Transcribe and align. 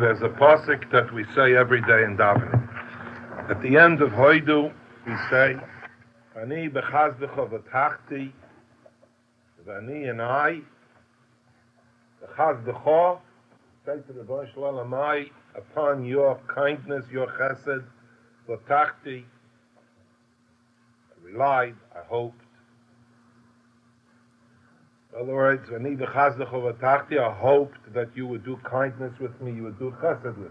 there's 0.00 0.22
a 0.22 0.28
pasuk 0.28 0.90
that 0.92 1.12
we 1.12 1.24
say 1.34 1.56
every 1.56 1.80
day 1.80 2.04
in 2.04 2.16
davening. 2.16 2.68
At 3.50 3.60
the 3.62 3.76
end 3.76 4.00
of 4.00 4.10
Hoidu, 4.10 4.72
we 5.06 5.12
say, 5.30 5.56
Ani 6.36 6.68
bechazdecha 6.68 7.48
v'tachti, 7.50 8.32
v'ani 9.66 10.10
and 10.10 10.22
I, 10.22 10.60
bechazdecha, 12.22 13.18
say 13.86 13.96
to 14.06 14.12
the 14.12 14.22
Baruch 14.22 14.50
Shalom, 14.54 14.94
I, 14.94 15.26
upon 15.56 16.04
your 16.04 16.38
kindness, 16.54 17.04
your 17.10 17.26
chesed, 17.26 17.84
v'tachti, 18.48 19.24
I 21.10 21.24
relied, 21.24 21.74
I 21.94 22.04
hoped. 22.06 22.42
In 25.14 25.22
other 25.22 25.34
words, 25.34 25.70
Ani 25.72 25.96
bechazdecha 25.96 26.50
v'tachti, 26.50 27.18
I 27.18 27.32
hoped 27.32 27.92
that 27.94 28.08
you 28.14 28.26
would 28.26 28.44
do 28.44 28.58
kindness 28.64 29.18
with 29.18 29.40
me, 29.40 29.52
you 29.52 29.64
would 29.64 29.78
do 29.78 29.94
chesed 30.02 30.24
with 30.24 30.36
me. 30.36 30.48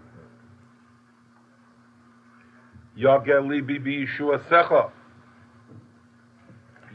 Yagel 2.98 3.46
libi 3.46 3.80
b'yishua 3.80 4.44
secha. 4.50 4.92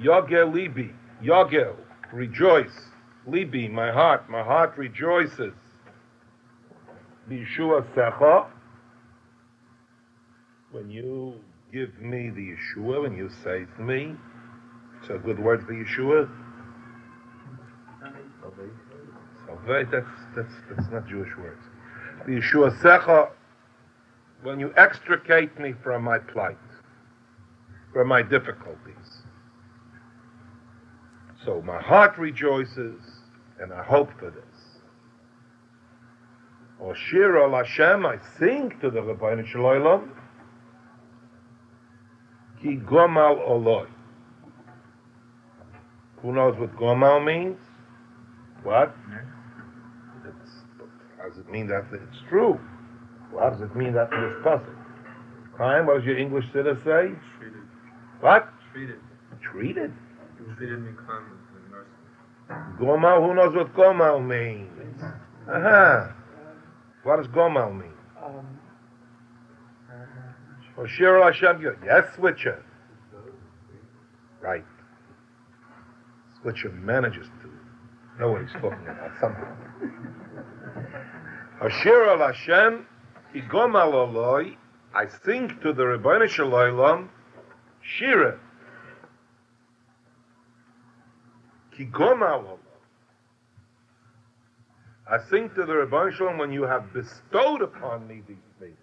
Yagel 0.01 0.53
libi. 0.53 0.93
Yagel. 1.23 1.77
Rejoice. 2.13 2.91
Libi, 3.29 3.71
my 3.71 3.93
heart. 3.93 4.29
My 4.29 4.43
heart 4.43 4.77
rejoices. 4.77 5.55
B'yishua 7.31 7.87
secha. 7.95 8.47
When 10.73 10.91
you 10.91 11.35
give 11.73 11.97
me 12.01 12.31
the 12.31 12.57
Yeshua, 12.57 13.03
when 13.03 13.17
you 13.17 13.31
save 13.45 13.69
me, 13.79 14.17
it's 15.01 15.11
a 15.11 15.19
good 15.19 15.39
word 15.39 15.65
for 15.65 15.73
Yeshua. 15.73 16.29
Salvate, 18.43 19.91
that's, 19.91 20.07
that's, 20.37 20.53
that's 20.71 20.91
not 20.91 21.07
Jewish 21.09 21.37
words. 21.37 21.63
The 22.27 22.33
Yeshua 22.33 22.79
Secha, 22.81 23.31
when 24.43 24.59
you 24.61 24.73
extricate 24.77 25.59
me 25.59 25.75
from 25.83 26.03
my 26.03 26.19
plight, 26.19 26.57
from 27.93 28.09
my 28.09 28.23
difficulties. 28.23 29.23
So 31.45 31.61
my 31.63 31.81
heart 31.81 32.17
rejoices, 32.19 33.01
and 33.61 33.73
I 33.73 33.83
hope 33.83 34.11
for 34.19 34.31
this. 34.31 34.45
Or 36.79 36.95
Shir 36.95 37.43
al 37.43 37.53
Hashem, 37.53 38.07
I 38.07 38.19
sing 38.39 38.73
to 38.81 38.91
the 38.91 39.01
Rabbeinu 39.01 39.47
Shalom, 39.47 40.13
Ki 42.61 42.77
Gomal 42.77 43.49
Oloi. 43.49 43.87
Who 46.23 46.33
knows 46.33 46.57
what 46.59 46.75
Gomal 46.77 47.25
means? 47.25 47.59
What? 48.63 48.95
How 51.19 51.29
does 51.29 51.39
it 51.39 51.51
mean 51.51 51.67
that 51.69 51.85
it's 51.93 52.19
true? 52.29 52.59
Well, 53.33 53.45
how 53.45 53.51
does 53.51 53.61
it 53.61 53.75
mean 53.77 53.93
that 53.95 54.13
in 54.13 54.21
this 54.21 54.39
passage? 54.45 54.77
Chaim, 55.59 55.87
what 55.87 55.97
does 55.99 56.05
your 56.05 56.19
English 56.19 56.47
sitter 56.53 56.75
say? 56.85 57.15
Treated. 57.39 57.63
What? 58.21 58.49
Treated. 58.73 58.97
Treated. 59.41 59.93
Treated 60.57 60.81
me 60.81 60.93
kindly 61.07 61.39
and 61.55 61.71
mercy. 61.71 62.83
Gomal, 62.83 63.27
who 63.27 63.35
knows 63.35 63.55
what 63.55 63.73
Gomal 63.75 64.21
means? 64.27 65.01
Uh-huh. 65.49 66.09
What 67.05 67.17
does 67.17 67.27
Gomal 67.29 67.73
mean? 67.73 67.93
Um, 68.23 68.59
Oh, 70.79 70.87
Shir 70.87 71.19
al 71.21 71.31
Hashem, 71.33 71.61
you- 71.61 71.77
yes, 71.85 72.15
Switcher. 72.17 72.63
Right. 74.41 74.65
Switcher 76.41 76.71
manages 76.71 77.29
to 77.43 77.52
know 78.19 78.33
what 78.33 78.43
he's 78.43 78.53
talking 78.53 78.87
about, 78.87 79.11
something. 79.21 79.45
Ashir 81.63 82.09
al 82.09 82.19
Hashem, 82.19 82.87
Igom 83.35 83.75
al 83.75 83.93
Oloi, 83.93 84.57
I 84.95 85.07
sing 85.25 85.49
to 85.63 85.73
the 85.73 85.85
Rebbeinu 85.85 86.29
Shalom, 86.29 87.09
Shira. 87.83 88.39
Kigom 91.77 92.21
al. 92.21 92.59
I 95.11 95.19
sing 95.31 95.51
to 95.51 95.65
the 95.65 95.73
Rebbeinu 95.73 96.13
Shalom 96.13 96.39
when 96.39 96.53
you 96.53 96.65
have 96.65 96.93
bestowed 96.93 97.63
upon 97.63 98.07
me 98.07 98.23
these 98.29 98.37
things. 98.61 98.77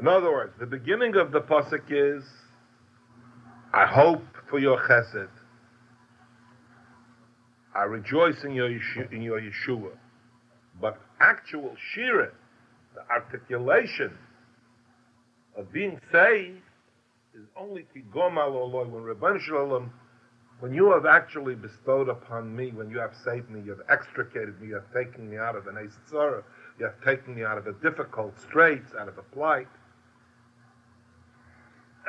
In 0.00 0.08
other 0.08 0.30
words, 0.30 0.52
the 0.58 0.66
beginning 0.66 1.16
of 1.16 1.32
the 1.32 1.40
pasuk 1.40 1.84
is, 1.90 2.24
I 3.72 3.86
hope 3.86 4.24
for 4.48 4.58
your 4.58 4.78
chesed. 4.78 5.28
I 7.76 7.84
rejoice 7.84 8.42
in 8.44 8.52
your 8.52 8.70
Yeshu- 8.70 9.12
in 9.12 9.20
your 9.20 9.40
Yeshua. 9.40 9.92
But 10.80 10.98
actual 11.20 11.76
shira, 11.92 12.30
the 12.94 13.02
articulation 13.10 14.16
of 15.56 15.70
being 15.72 16.00
saved, 16.10 16.62
is 17.34 17.46
only 17.54 17.86
kigom 17.94 18.38
al 18.38 18.52
oloi 18.52 18.88
when 18.88 19.02
Rabban 19.02 19.38
Shalom, 19.40 19.92
when 20.60 20.72
you 20.72 20.90
have 20.92 21.04
actually 21.04 21.54
bestowed 21.54 22.08
upon 22.08 22.54
me, 22.56 22.72
when 22.72 22.88
you 22.88 22.98
have 22.98 23.12
saved 23.24 23.50
me, 23.50 23.60
you 23.60 23.72
have 23.72 23.84
extricated 23.90 24.58
me, 24.60 24.68
you 24.68 24.74
have 24.74 24.90
taken 24.94 25.28
me 25.28 25.36
out 25.36 25.54
of 25.54 25.66
an 25.66 25.74
Eitzara, 25.74 26.42
you 26.78 26.86
have 26.86 26.98
taken 27.04 27.34
me 27.34 27.44
out 27.44 27.58
of 27.58 27.66
a 27.66 27.74
difficult 27.74 28.32
straits, 28.40 28.92
out 28.98 29.08
of 29.08 29.18
a 29.18 29.22
plight. 29.22 29.68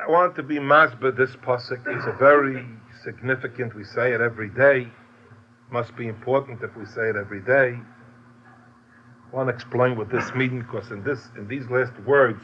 I 0.01 0.09
want 0.09 0.35
to 0.35 0.43
be 0.43 0.59
masba 0.59 1.15
this 1.17 1.35
pasuk. 1.37 1.81
It's 1.87 2.05
a 2.07 2.15
very 2.17 2.65
significant. 3.03 3.75
We 3.75 3.83
say 3.83 4.13
it 4.13 4.21
every 4.21 4.49
day. 4.49 4.87
Must 5.69 5.95
be 5.97 6.07
important 6.07 6.61
if 6.63 6.75
we 6.77 6.85
say 6.85 7.09
it 7.09 7.15
every 7.15 7.41
day. 7.41 7.77
I 9.31 9.35
want 9.35 9.49
to 9.49 9.53
explain 9.53 9.97
what 9.97 10.09
this 10.09 10.33
means 10.33 10.63
because 10.63 10.89
in 10.91 11.03
this, 11.03 11.19
in 11.37 11.47
these 11.47 11.69
last 11.69 11.93
words, 12.05 12.41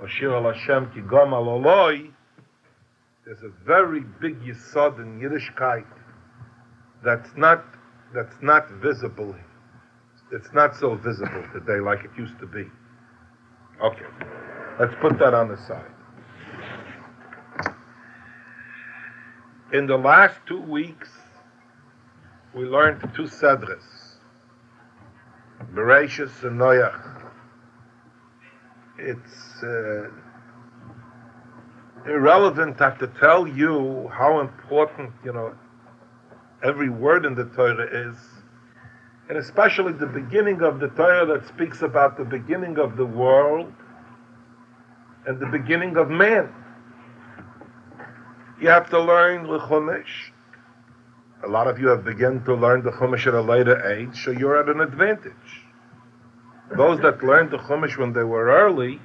Oshir 0.00 0.32
al 0.32 0.52
Hashem 0.52 0.90
ki 0.92 1.00
gam 1.00 1.34
al 1.34 1.44
oloi, 1.46 2.10
there's 3.26 3.42
a 3.42 3.50
very 3.66 4.00
big 4.20 4.40
yisod 4.40 4.98
in 4.98 5.20
Yiddishkeit 5.20 5.86
that's 7.04 7.30
not 7.36 7.64
that's 8.14 8.36
not 8.40 8.70
visible. 8.82 9.34
It's 10.32 10.52
not 10.52 10.76
so 10.76 10.94
visible 10.94 11.44
today 11.52 11.80
like 11.80 12.04
it 12.04 12.10
used 12.16 12.38
to 12.38 12.46
be. 12.46 12.64
Okay, 13.82 14.06
let's 14.78 14.94
put 15.00 15.18
that 15.18 15.34
on 15.34 15.48
the 15.48 15.56
side. 15.56 15.90
In 19.72 19.86
the 19.86 19.96
last 19.96 20.36
two 20.46 20.60
weeks, 20.60 21.08
we 22.54 22.64
learned 22.64 23.00
two 23.14 23.24
sedres, 23.24 24.16
Bereshis 25.72 26.42
and 26.42 26.60
Noach. 26.60 27.30
It's 28.98 29.62
uh, 29.62 30.10
irrelevant. 32.06 32.80
I 32.80 32.90
have 32.90 32.98
to 32.98 33.06
tell 33.06 33.46
you 33.46 34.10
how 34.12 34.40
important, 34.40 35.12
you 35.24 35.32
know, 35.32 35.54
every 36.62 36.90
word 36.90 37.24
in 37.24 37.34
the 37.34 37.44
Torah 37.44 38.10
is, 38.10 38.16
and 39.28 39.38
especially 39.38 39.92
the 39.92 40.06
beginning 40.06 40.60
of 40.62 40.80
the 40.80 40.88
Torah 40.88 41.26
that 41.26 41.46
speaks 41.48 41.82
about 41.82 42.18
the 42.18 42.24
beginning 42.24 42.78
of 42.78 42.96
the 42.96 43.06
world 43.06 43.72
and 45.26 45.38
the 45.38 45.46
beginning 45.46 45.96
of 45.96 46.10
man. 46.10 46.52
You 48.60 48.68
have 48.68 48.90
to 48.90 49.00
learn 49.00 49.44
the 49.44 49.58
Chumash. 49.58 50.32
A 51.42 51.48
lot 51.48 51.66
of 51.66 51.78
you 51.78 51.88
have 51.88 52.04
begun 52.04 52.44
to 52.44 52.54
learn 52.54 52.82
the 52.82 52.90
Chumash 52.90 53.26
at 53.26 53.34
a 53.34 53.40
later 53.40 53.86
age, 53.90 54.24
so 54.24 54.30
you're 54.30 54.60
at 54.60 54.68
an 54.68 54.80
advantage. 54.80 55.32
Those 56.76 57.00
that 57.00 57.22
learned 57.24 57.50
the 57.50 57.58
Chumash 57.58 57.96
when 57.96 58.12
they 58.12 58.24
were 58.24 58.46
early, 58.46 59.00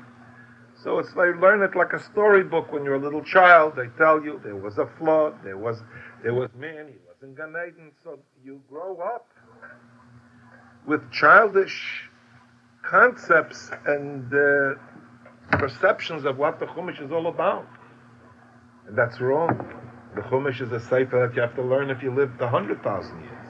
so 0.84 1.00
it's 1.00 1.13
they 1.13 1.34
learn 1.34 1.63
it 1.63 1.75
like 1.75 1.94
a 1.94 2.03
storybook 2.03 2.72
when 2.72 2.84
you're 2.84 2.96
a 2.96 3.00
little 3.00 3.23
child. 3.23 3.73
They 3.75 3.88
tell 3.97 4.23
you 4.23 4.40
there 4.44 4.56
was 4.56 4.78
a 4.78 4.88
flood, 4.97 5.35
there 5.44 5.57
was 5.57 5.81
there 6.22 6.34
was 6.34 6.50
man, 6.59 6.88
he 6.88 7.00
was 7.07 7.16
in 7.23 7.34
Gan 7.34 7.56
Eden. 7.68 7.91
So 8.03 8.19
you 8.44 8.62
grow 8.69 8.97
up 8.97 9.28
with 10.85 11.09
childish 11.12 12.09
concepts 12.84 13.72
and 13.87 14.32
uh, 14.32 14.76
perceptions 15.58 16.26
of 16.26 16.37
what 16.37 16.59
the 16.59 16.67
Chumash 16.67 17.03
is 17.03 17.11
all 17.11 17.28
about. 17.28 17.67
And 18.87 18.96
that's 18.96 19.20
wrong. 19.20 19.84
The 20.16 20.22
Chumash 20.22 20.62
is 20.62 20.72
a 20.72 20.79
sefer 20.79 21.28
that 21.28 21.35
you 21.35 21.41
have 21.41 21.56
to 21.56 21.62
learn 21.62 21.90
if 21.90 22.02
you 22.02 22.09
lived 22.09 22.40
a 22.41 22.47
hundred 22.47 22.82
thousand 22.82 23.20
years. 23.22 23.47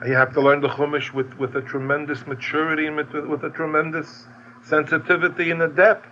And 0.00 0.10
you 0.10 0.16
have 0.16 0.34
to 0.34 0.40
learn 0.40 0.60
the 0.60 0.68
Chumash 0.68 1.12
with, 1.12 1.32
with 1.34 1.54
a 1.54 1.62
tremendous 1.62 2.26
maturity 2.26 2.86
and 2.86 2.96
with, 2.96 3.12
with 3.12 3.44
a 3.44 3.50
tremendous 3.50 4.26
sensitivity 4.64 5.52
and 5.52 5.62
a 5.62 5.68
depth. 5.68 6.08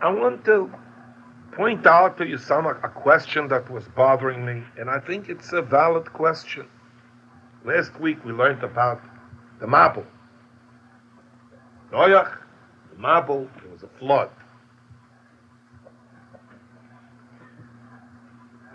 I 0.00 0.10
want 0.10 0.46
to 0.46 0.72
point 1.52 1.86
out 1.86 2.16
to 2.18 2.26
you 2.26 2.38
some 2.38 2.66
a 2.66 2.74
question 2.74 3.48
that 3.48 3.68
was 3.68 3.84
bothering 3.88 4.46
me, 4.46 4.62
and 4.78 4.88
I 4.88 5.00
think 5.00 5.28
it's 5.28 5.52
a 5.52 5.60
valid 5.60 6.10
question. 6.12 6.66
Last 7.64 7.98
week 8.00 8.24
we 8.24 8.32
learned 8.32 8.62
about 8.62 9.02
the 9.60 9.66
Mabul. 9.66 10.06
Noach, 11.92 12.38
the 12.90 13.02
Mabul, 13.02 13.48
there 13.60 13.72
was 13.72 13.82
a 13.82 13.88
flood. 13.98 14.30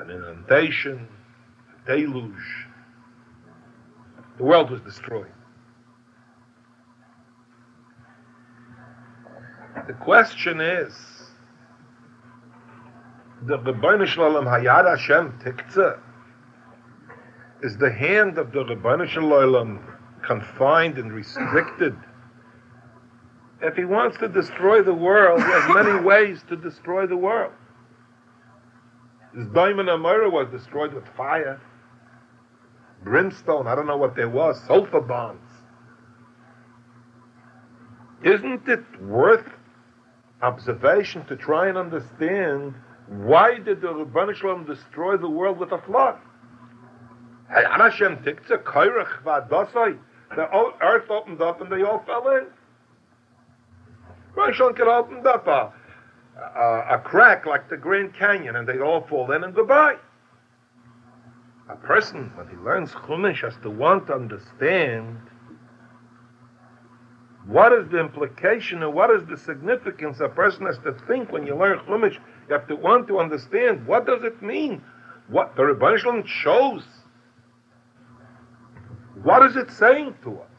An 0.04 0.12
inundation, 0.12 1.08
a 1.88 1.96
deluge. 1.96 2.68
The 4.38 4.44
world 4.44 4.70
was 4.70 4.82
destroyed. 4.82 5.32
The 9.88 9.94
question 9.94 10.60
is, 10.60 10.94
the 13.44 13.58
Hayad 13.60 14.90
Hashem 14.90 15.40
is 17.62 17.78
the 17.78 17.92
hand 17.92 18.38
of 18.38 18.52
the 18.52 18.66
Rebbeinu 18.66 19.82
confined 20.22 20.98
and 20.98 21.14
restricted? 21.14 21.96
If 23.62 23.78
he 23.78 23.86
wants 23.86 24.18
to 24.18 24.28
destroy 24.28 24.84
the 24.84 24.94
world, 24.94 25.40
he 25.42 25.50
has 25.50 25.74
many 25.74 26.04
ways 26.04 26.44
to 26.50 26.58
destroy 26.58 27.08
the 27.08 27.16
world. 27.16 27.54
His 29.36 29.48
diamond 29.48 29.90
Amora 29.90 30.32
was 30.32 30.48
destroyed 30.52 30.94
with 30.94 31.08
fire, 31.18 31.60
brimstone, 33.04 33.68
I 33.68 33.76
don't 33.76 33.88
know 33.88 33.98
what 33.98 34.16
there 34.16 34.30
was, 34.30 34.62
sulfur 34.68 35.02
bombs. 35.02 35.42
Isn't 38.24 38.68
it 38.68 39.02
worth 39.02 39.50
observation 40.42 41.26
to 41.26 41.36
try 41.36 41.68
and 41.68 41.78
understand 41.78 42.76
why 43.08 43.60
did 43.60 43.82
the 43.82 43.88
Rebbeinu 43.88 44.36
Shalom 44.36 44.66
destroy 44.66 45.18
the 45.18 45.30
world 45.30 45.58
with 45.58 45.72
a 45.72 45.82
flood? 45.82 46.18
Hashem 47.50 48.18
tiktzah 48.18 48.64
koirach 48.64 49.24
v'adosai. 49.24 49.98
The 50.36 50.48
earth 50.82 51.10
opened 51.10 51.42
up 51.42 51.60
and 51.60 51.72
they 51.72 51.84
all 51.84 52.04
fell 52.06 52.30
in. 52.30 52.46
Rebbeinu 54.36 54.54
Shalom 54.54 54.76
could 54.76 54.88
opened 54.88 55.28
up 55.28 55.48
a, 56.38 56.96
a, 56.96 57.02
crack 57.04 57.46
like 57.46 57.70
the 57.70 57.78
Grand 57.78 58.14
Canyon 58.14 58.56
and 58.56 58.68
they 58.68 58.80
all 58.80 59.02
fall 59.02 59.32
in 59.32 59.44
and 59.44 59.54
goodbye. 59.54 59.98
A 61.70 61.76
person, 61.76 62.32
when 62.36 62.48
he 62.50 62.56
learns 62.58 62.92
Chumash, 62.92 63.42
has 63.42 63.56
to 63.64 63.70
want 63.70 64.08
to 64.08 64.16
understand 64.16 65.18
what 67.46 67.74
is 67.74 67.90
the 67.90 68.00
implication 68.00 68.84
and 68.84 68.94
what 68.94 69.12
is 69.12 69.26
the 69.28 69.38
significance 69.38 70.20
a 70.20 70.30
person 70.30 70.66
has 70.66 70.78
to 70.80 70.94
think 71.08 71.32
when 71.32 71.46
you 71.46 71.56
learn 71.56 71.80
Chumash. 71.80 72.16
You 72.48 72.54
have 72.54 72.68
to 72.68 72.76
want 72.76 73.08
to 73.08 73.20
understand 73.20 73.86
what 73.86 74.06
does 74.06 74.24
it 74.24 74.42
mean? 74.42 74.82
What 75.28 75.56
the 75.56 75.64
Rebbeinu 75.64 76.26
shows. 76.26 76.84
What 79.22 79.46
is 79.46 79.56
it 79.56 79.72
saying 79.72 80.16
to 80.24 80.40
us? 80.40 80.50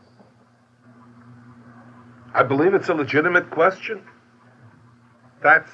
I 2.32 2.42
believe 2.42 2.74
it's 2.74 2.88
a 2.88 2.94
legitimate 2.94 3.50
question. 3.50 4.02
That's 5.44 5.70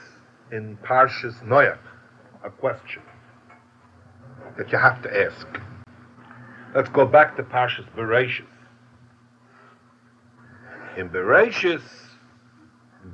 in 0.51 0.77
Parshas 0.79 1.45
Noach, 1.45 1.79
a 2.45 2.51
question 2.51 3.03
that 4.59 4.73
you 4.73 4.79
have 4.79 5.01
to 5.03 5.27
ask. 5.27 5.47
Let's 6.75 6.89
go 6.89 7.07
back 7.07 7.37
to 7.37 7.45
Parshas 7.45 7.87
Bereshis. 7.97 8.49
In 10.97 11.09
Bereshis, 11.09 11.83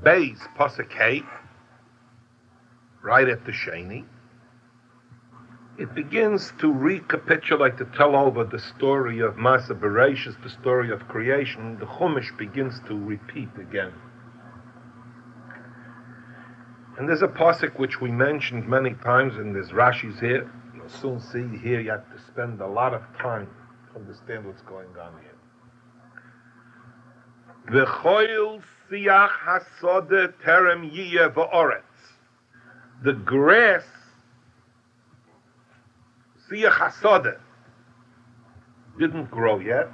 Beis 0.03 0.39
Pasuk 0.57 1.27
right 3.03 3.29
at 3.29 3.45
the 3.45 3.53
Sheni, 3.53 4.07
it 5.79 5.95
begins 5.95 6.55
to 6.59 6.73
recapitulate, 6.73 7.77
to 7.77 7.85
tell 7.85 8.17
over 8.17 8.45
the 8.45 8.59
story 8.59 9.21
of 9.21 9.35
Masa 9.35 9.79
Bereshis, 9.79 10.43
the 10.43 10.49
story 10.49 10.91
of 10.91 11.07
creation. 11.07 11.79
The 11.79 11.85
Chumash 11.85 12.35
begins 12.39 12.81
to 12.89 12.99
repeat 12.99 13.51
again. 13.61 13.93
And 16.99 17.09
there's 17.09 17.23
a 17.23 17.29
pasuk 17.29 17.79
which 17.79 18.01
we 18.01 18.11
mentioned 18.11 18.67
many 18.67 18.95
times, 18.95 19.37
and 19.37 19.55
there's 19.55 19.71
Rashi's 19.71 20.19
here. 20.19 20.51
You'll 20.75 20.89
soon 20.89 21.21
see 21.21 21.47
here 21.59 21.81
you 21.81 21.91
have 21.91 22.11
to 22.11 22.19
spend 22.27 22.61
a 22.61 22.67
lot 22.67 22.95
of 22.95 23.03
time 23.19 23.49
to 23.93 24.01
understand 24.01 24.47
what's 24.47 24.63
going 24.63 24.89
on 24.99 25.13
here. 25.21 25.33
V'choil 27.85 28.63
siach 28.91 29.29
hasode 29.29 30.33
terem 30.43 30.91
yiyeh 30.91 31.35
v'oretz. 31.35 31.83
The 33.03 33.13
grass, 33.13 33.85
siach 36.51 36.73
hasode, 36.73 37.39
didn't 38.99 39.31
grow 39.31 39.59
yet. 39.59 39.91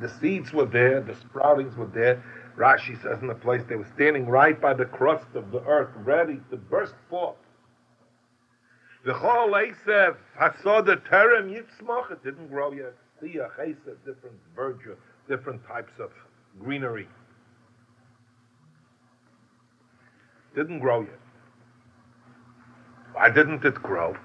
The 0.00 0.08
seeds 0.08 0.52
were 0.52 0.66
there, 0.66 1.00
the 1.00 1.14
sproutings 1.14 1.76
were 1.76 1.86
there. 1.86 2.22
Rashi 2.58 3.00
says 3.02 3.20
in 3.20 3.28
the 3.28 3.34
place 3.34 3.62
they 3.68 3.76
were 3.76 3.88
standing 3.94 4.26
right 4.26 4.60
by 4.60 4.74
the 4.74 4.84
crust 4.84 5.28
of 5.34 5.52
the 5.52 5.62
earth, 5.64 5.90
ready 5.96 6.40
to 6.50 6.56
burst 6.56 6.94
forth. 7.08 7.36
The 9.04 9.14
whole 9.14 9.52
Esev 9.52 10.16
hasode 10.38 11.08
terem 11.08 11.54
yitzmach, 11.54 12.10
it 12.10 12.24
didn't 12.24 12.48
grow 12.48 12.72
yet 12.72 12.94
see 13.20 13.38
a 13.38 13.48
chesed, 13.58 13.96
different 14.04 14.36
verdure, 14.56 14.96
different 15.28 15.66
types 15.66 15.92
of 15.98 16.10
greenery. 16.60 17.08
Didn't 20.54 20.80
grow 20.80 21.02
yet. 21.02 21.20
Why 23.12 23.30
didn't 23.30 23.64
it 23.64 23.74
grow? 23.74 24.16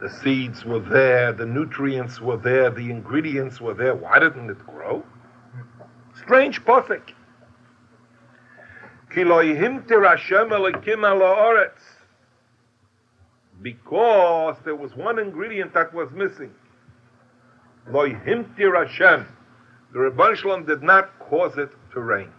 The 0.00 0.10
seeds 0.10 0.64
were 0.64 0.80
there, 0.80 1.32
the 1.32 1.46
nutrients 1.46 2.20
were 2.20 2.36
there, 2.36 2.70
the 2.70 2.90
ingredients 2.90 3.60
were 3.60 3.74
there. 3.74 3.94
Why 3.94 4.18
didn't 4.18 4.50
it 4.50 4.58
grow? 4.66 5.04
Strange 6.26 6.64
posik. 6.64 7.14
Because 13.62 14.56
there 14.64 14.74
was 14.74 14.96
one 14.96 15.20
ingredient 15.20 15.72
that 15.74 15.94
was 15.94 16.10
missing. 16.10 16.50
The 19.92 20.00
Rebbe 20.00 20.36
Shalom 20.36 20.66
did 20.66 20.82
not 20.82 21.16
cause 21.20 21.56
it 21.56 21.70
to 21.92 22.00
rain. 22.00 22.32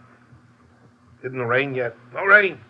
Didn't 1.22 1.46
rain 1.46 1.74
yet. 1.74 1.96
No 2.12 2.24
rain. 2.24 2.60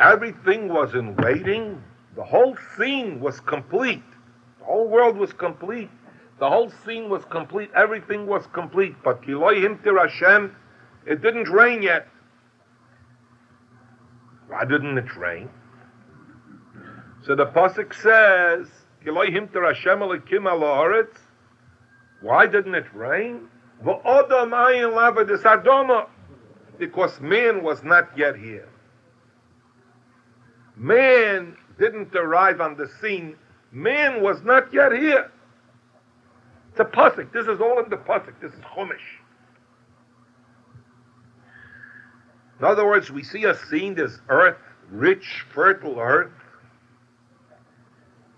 Everything 0.00 0.68
was 0.68 0.94
in 0.94 1.16
waiting. 1.16 1.82
The 2.14 2.22
whole 2.22 2.56
scene 2.76 3.18
was 3.18 3.40
complete. 3.40 4.04
The 4.60 4.64
whole 4.64 4.86
world 4.86 5.16
was 5.16 5.32
complete. 5.32 5.90
The 6.38 6.48
whole 6.48 6.70
scene 6.84 7.08
was 7.08 7.24
complete. 7.24 7.70
Everything 7.74 8.26
was 8.26 8.46
complete. 8.52 8.94
But 9.02 9.22
Kiloi 9.22 9.64
Himtir 9.64 9.98
Hashem, 9.98 10.54
it 11.06 11.22
didn't 11.22 11.48
rain 11.48 11.82
yet. 11.82 12.06
Why 14.48 14.64
didn't 14.64 14.98
it 14.98 15.16
rain? 15.16 15.48
So 17.24 17.34
the 17.34 17.46
pasuk 17.46 17.94
says, 17.94 18.68
Why 22.20 22.46
didn't 22.46 22.74
it 22.74 22.94
rain? 22.94 23.48
Because 26.78 27.20
man 27.20 27.62
was 27.62 27.82
not 27.82 28.16
yet 28.16 28.36
here. 28.36 28.68
Man 30.76 31.56
didn't 31.78 32.14
arrive 32.14 32.60
on 32.60 32.76
the 32.76 32.88
scene. 33.00 33.36
Man 33.72 34.22
was 34.22 34.42
not 34.42 34.72
yet 34.72 34.92
here. 34.92 35.30
It's 36.78 36.86
a 36.86 36.94
pasuk. 36.94 37.32
This 37.32 37.46
is 37.46 37.58
all 37.58 37.82
in 37.82 37.88
the 37.88 37.96
pasuk. 37.96 38.34
This 38.42 38.52
is 38.52 38.60
chumash. 38.60 38.98
In 42.58 42.66
other 42.66 42.84
words, 42.84 43.10
we 43.10 43.22
see 43.22 43.44
a 43.44 43.54
scene, 43.54 43.94
this 43.94 44.18
earth, 44.28 44.58
rich, 44.90 45.46
fertile 45.54 45.98
earth. 45.98 46.32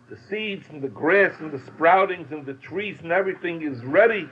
The 0.08 0.16
seeds 0.30 0.68
and 0.70 0.80
the 0.80 0.88
grass 0.88 1.34
and 1.40 1.50
the 1.50 1.58
sproutings 1.58 2.30
and 2.30 2.46
the 2.46 2.54
trees 2.54 2.98
and 3.02 3.10
everything 3.10 3.62
is 3.62 3.84
ready, 3.84 4.28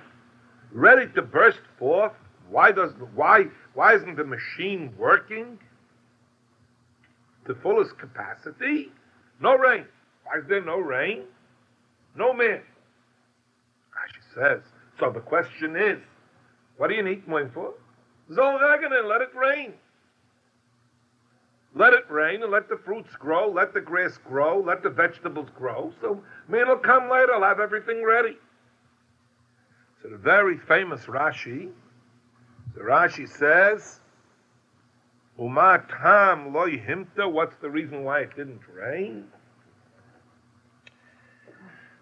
ready 0.70 1.08
to 1.14 1.22
burst 1.22 1.62
forth. 1.76 2.12
Why 2.48 2.70
does 2.70 2.92
why 3.16 3.46
why 3.74 3.96
isn't 3.96 4.14
the 4.14 4.24
machine 4.24 4.94
working 4.96 5.58
to 7.46 7.56
fullest 7.56 7.98
capacity? 7.98 8.92
No 9.40 9.56
rain. 9.56 9.84
Why 10.24 10.38
is 10.38 10.44
there 10.46 10.64
no 10.64 10.78
rain? 10.78 11.24
No 12.14 12.32
man. 12.32 12.62
Says. 14.36 14.60
So 15.00 15.10
the 15.10 15.20
question 15.20 15.76
is, 15.76 15.98
what 16.76 16.88
do 16.88 16.94
you 16.94 17.02
need 17.02 17.22
rain 17.26 17.50
for? 17.52 17.72
Zol 18.30 18.58
and 18.60 19.08
let 19.08 19.20
it 19.20 19.30
rain. 19.34 19.72
Let 21.74 21.92
it 21.92 22.10
rain 22.10 22.42
and 22.42 22.50
let 22.50 22.68
the 22.68 22.78
fruits 22.84 23.14
grow, 23.16 23.50
let 23.50 23.74
the 23.74 23.80
grass 23.80 24.18
grow, 24.18 24.60
let 24.60 24.82
the 24.82 24.90
vegetables 24.90 25.48
grow. 25.54 25.92
So 26.00 26.22
man 26.48 26.68
will 26.68 26.78
come 26.78 27.10
later, 27.10 27.34
I'll 27.34 27.42
have 27.42 27.60
everything 27.60 28.02
ready. 28.04 28.38
So 30.02 30.08
the 30.08 30.16
very 30.16 30.58
famous 30.58 31.04
Rashi, 31.04 31.70
the 32.74 32.80
Rashi 32.80 33.28
says, 33.28 34.00
Uma 35.38 35.84
tam 35.90 36.54
loy 36.54 36.78
himta, 36.78 37.30
what's 37.30 37.56
the 37.56 37.68
reason 37.68 38.04
why 38.04 38.20
it 38.20 38.34
didn't 38.36 38.66
rain? 38.72 39.26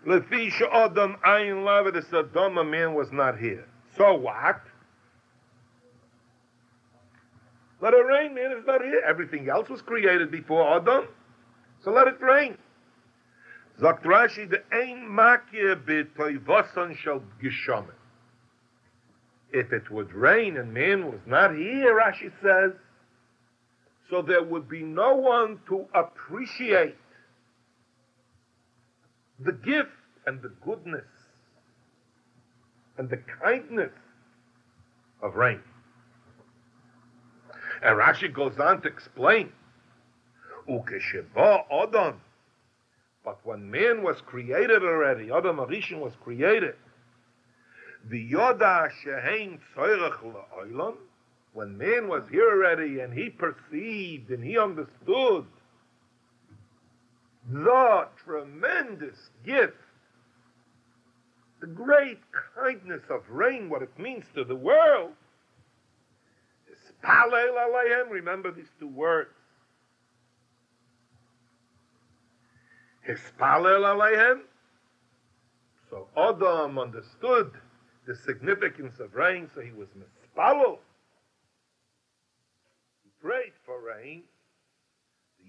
Lefi 0.06 0.50
adam 0.72 1.16
ayin 1.24 1.64
lava, 1.64 1.90
the 1.90 2.00
Sodoma 2.02 2.68
man 2.68 2.94
was 2.94 3.10
not 3.12 3.38
here. 3.38 3.66
So 3.96 4.14
what? 4.14 4.60
Let 7.80 7.94
it 7.94 8.04
rain, 8.06 8.34
man. 8.34 8.52
It's 8.56 8.66
not 8.66 8.82
here. 8.82 9.02
Everything 9.06 9.48
else 9.48 9.68
was 9.68 9.82
created 9.82 10.30
before 10.30 10.76
Adam. 10.76 11.06
So 11.82 11.90
let 11.90 12.08
it 12.08 12.20
rain. 12.20 12.56
Sagt 13.80 14.04
Rashi, 14.04 14.48
the 14.48 14.62
ein 14.72 15.08
makir 15.08 15.76
betoivoson 15.84 16.96
shall 16.96 17.22
geshomen. 17.42 17.94
If 19.52 19.72
it 19.72 19.90
would 19.90 20.12
rain 20.12 20.56
and 20.56 20.72
man 20.72 21.06
was 21.06 21.20
not 21.26 21.54
here, 21.54 21.94
Rashi 21.94 22.32
says, 22.42 22.72
so 24.10 24.22
there 24.22 24.42
would 24.42 24.68
be 24.68 24.82
no 24.82 25.14
one 25.14 25.60
to 25.68 25.86
appreciate 25.94 26.96
the 29.40 29.52
gift 29.52 29.90
and 30.26 30.40
the 30.42 30.52
goodness 30.64 31.04
and 32.98 33.10
the 33.10 33.18
kindness 33.42 33.92
of 35.22 35.34
rain. 35.34 35.60
And 37.82 37.98
Rashi 37.98 38.32
goes 38.32 38.58
on 38.58 38.82
to 38.82 38.88
explain, 38.88 39.52
Ukesheba 40.68 41.64
Adam, 41.70 42.20
but 43.24 43.44
when 43.44 43.70
man 43.70 44.02
was 44.02 44.20
created 44.20 44.82
already, 44.82 45.30
Adam 45.30 45.56
Arishan 45.56 45.98
was 45.98 46.12
created, 46.22 46.74
the 48.10 48.30
Yoda 48.32 48.90
Shehein 49.04 49.58
when 51.54 51.78
man 51.78 52.08
was 52.08 52.24
here 52.30 52.50
already 52.50 53.00
and 53.00 53.14
he 53.14 53.30
perceived 53.30 54.30
and 54.30 54.44
he 54.44 54.58
understood 54.58 55.46
the 57.50 58.08
tremendous 58.24 59.30
gift, 59.44 59.74
the 61.60 61.66
great 61.66 62.18
kindness 62.54 63.02
of 63.10 63.22
rain, 63.30 63.68
what 63.68 63.82
it 63.82 63.98
means 63.98 64.24
to 64.34 64.44
the 64.44 64.56
world, 64.56 65.12
Palel 67.04 67.54
alayhem, 67.58 68.10
remember 68.10 68.50
these 68.50 68.70
two 68.80 68.88
words. 68.88 69.30
Hispalel 73.06 73.82
alayhem. 73.82 74.40
So 75.90 76.08
Adam 76.16 76.78
understood 76.78 77.52
the 78.06 78.16
significance 78.16 78.98
of 79.00 79.14
rain, 79.14 79.50
so 79.54 79.60
he 79.60 79.70
was 79.70 79.88
mispalo. 79.90 80.78
He 83.02 83.10
prayed 83.22 83.52
for 83.66 83.80
rain. 83.82 84.22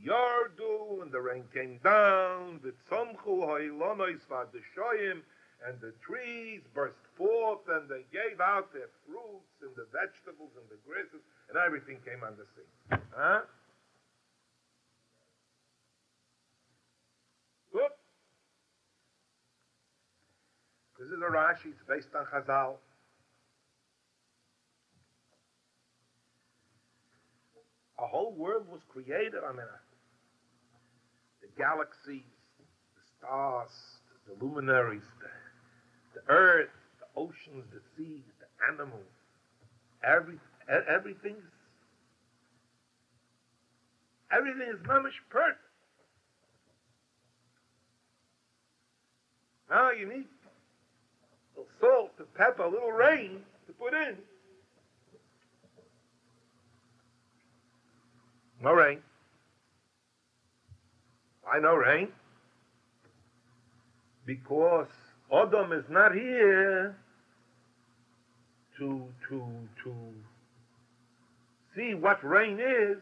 Yardu 0.05 1.01
and 1.01 1.11
the 1.11 1.19
rain 1.19 1.43
came 1.53 1.79
down. 1.83 2.59
The 2.63 2.73
tzomchu 2.89 3.41
ha'ilonois 3.41 4.21
v'adeshoyim 4.29 5.21
and 5.65 5.81
the 5.81 5.93
trees 6.05 6.61
burst 6.73 6.99
forth 7.17 7.61
and 7.69 7.89
they 7.89 8.05
gave 8.13 8.39
out 8.39 8.71
their 8.71 8.89
fruits 9.07 9.61
and 9.61 9.71
the 9.75 9.87
vegetables 9.91 10.51
and 10.59 10.69
the 10.69 10.77
grasses 10.87 11.25
and 11.49 11.57
everything 11.57 11.97
came 12.05 12.23
on 12.23 12.35
the 12.37 12.45
scene. 12.53 13.01
Huh? 13.15 13.41
Good. 17.73 17.91
This 20.99 21.07
is 21.07 21.21
a 21.21 21.31
Rashi. 21.31 21.71
It's 21.73 21.83
based 21.87 22.09
on 22.15 22.25
Chazal. 22.25 22.75
A 27.97 28.05
whole 28.05 28.33
world 28.33 28.67
was 28.69 28.81
created. 28.89 29.33
Mean, 29.33 29.65
the 29.65 29.84
galaxies, 31.57 32.23
the 32.59 33.03
stars, 33.19 33.71
the 34.27 34.43
luminaries, 34.43 35.03
the, 35.19 36.19
the 36.19 36.33
earth, 36.33 36.69
the 36.99 37.19
oceans, 37.19 37.65
the 37.73 37.81
seas, 37.97 38.23
the 38.39 38.73
animals, 38.73 39.03
every, 40.03 40.39
everything's 40.89 41.43
everything 44.31 44.67
is 44.69 44.79
mamish 44.87 45.19
perfect. 45.29 45.59
Now 49.69 49.91
you 49.91 50.07
need 50.07 50.25
a 51.55 51.59
little 51.59 51.71
salt, 51.79 52.11
a 52.19 52.37
pepper, 52.37 52.63
a 52.63 52.69
little 52.69 52.91
rain 52.91 53.41
to 53.67 53.73
put 53.73 53.93
in. 53.93 54.17
No 58.61 58.73
rain. 58.73 58.99
Why 61.45 61.59
no 61.59 61.75
rain? 61.75 62.09
Because 64.25 64.87
Adam 65.31 65.71
is 65.71 65.85
not 65.89 66.13
here 66.13 66.97
to 68.79 69.05
to 69.29 69.43
to 69.83 69.95
see 71.75 71.93
what 71.93 72.23
rain 72.23 72.59
is. 72.59 72.97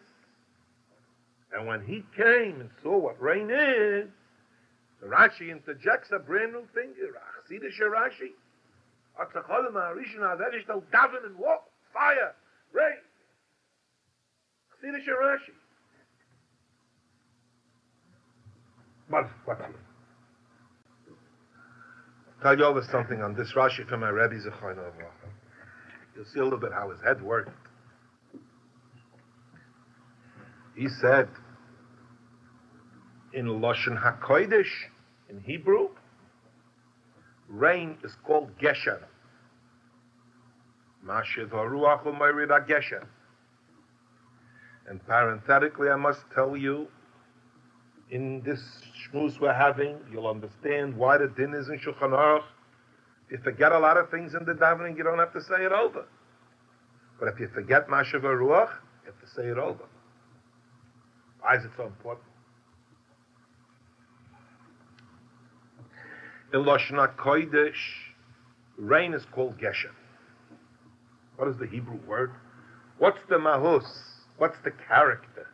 And 1.54 1.68
when 1.68 1.86
he 1.86 2.04
came 2.18 2.60
and 2.60 2.70
saw 2.82 2.98
what 2.98 3.22
rain 3.22 3.50
is, 3.50 4.10
the 5.00 5.08
Rashi 5.08 5.52
interjects 5.52 6.10
a 6.12 6.20
brand 6.20 6.52
new 6.52 6.68
thing 6.74 6.94
here. 6.96 7.14
Chassidische 7.48 7.88
Rashi. 7.88 8.34
Atzacholim 9.22 9.74
ha'arishon 9.74 10.68
no 10.68 10.84
daven 10.92 11.26
and 11.26 11.38
walk, 11.38 11.66
fire, 11.94 12.34
rain. 12.74 12.98
Chassidische 14.84 15.14
Rashi. 15.22 15.54
What's 19.14 19.30
here? 19.46 19.70
I'll 22.28 22.42
tell 22.42 22.58
you 22.58 22.66
over 22.66 22.82
something 22.92 23.22
on 23.22 23.36
this 23.36 23.54
Rashi 23.56 23.88
from 23.88 24.00
my 24.00 24.10
Rebbe 24.10 24.34
Zechayin 24.42 24.80
You'll 26.16 26.26
see 26.34 26.40
a 26.40 26.44
little 26.44 26.58
bit 26.58 26.72
how 26.74 26.90
his 26.90 27.00
head 27.06 27.22
worked. 27.22 27.52
He 30.76 30.88
said 31.00 31.30
in 33.34 33.46
Lashon 33.46 34.02
HaKodesh, 34.02 34.66
in 35.30 35.42
Hebrew, 35.42 35.90
rain 37.48 37.98
is 38.04 38.14
called 38.26 38.50
Geshem. 38.58 38.98
Mashiv 41.06 41.50
HaRuach 41.50 42.04
U'Meirida 42.04 42.68
Geshem. 42.68 43.06
And 44.88 45.06
parenthetically, 45.06 45.90
I 45.90 45.98
must 45.98 46.22
tell 46.34 46.58
you, 46.58 46.88
in 48.14 48.44
this 48.46 48.62
shmuz 49.02 49.40
we're 49.40 49.52
having, 49.52 49.98
you'll 50.12 50.28
understand 50.28 50.96
why 50.96 51.18
the 51.18 51.28
din 51.36 51.56
is 51.56 51.68
in 51.70 51.80
Shulchan 51.80 52.12
Aruch. 52.12 52.44
If 53.26 53.32
you 53.32 53.38
forget 53.44 53.72
a 53.72 53.80
lot 53.80 53.98
of 53.98 54.12
things 54.12 54.36
in 54.36 54.46
the 54.46 54.54
davening, 54.54 54.96
you 54.96 55.04
don't 55.04 55.18
have 55.18 55.34
to 55.34 55.42
say 55.42 55.66
it 55.66 55.72
over. 55.72 56.06
But 57.20 57.30
if 57.30 57.40
you 57.40 57.48
forget 57.48 57.88
Mashiv 57.88 58.22
HaRuach, 58.22 58.70
you 58.70 59.12
have 59.12 59.20
to 59.20 59.36
say 59.36 59.48
it 59.48 59.58
over. 59.58 59.86
Why 61.42 61.56
is 61.56 61.66
it 61.66 61.72
so 61.76 61.88
important? 61.88 62.28
In 66.54 66.60
Lashon 66.60 67.16
Kodesh, 67.16 67.74
rain 68.78 69.16
is 69.16 69.26
called 69.32 69.58
Geshem. 69.58 69.96
What 71.38 71.48
is 71.48 71.58
the 71.58 71.66
Hebrew 71.66 71.98
word? 72.08 72.32
What's 73.00 73.18
the 73.28 73.38
mahus? 73.38 73.88
What's 74.38 74.58
the 74.64 74.72
character? 74.88 75.48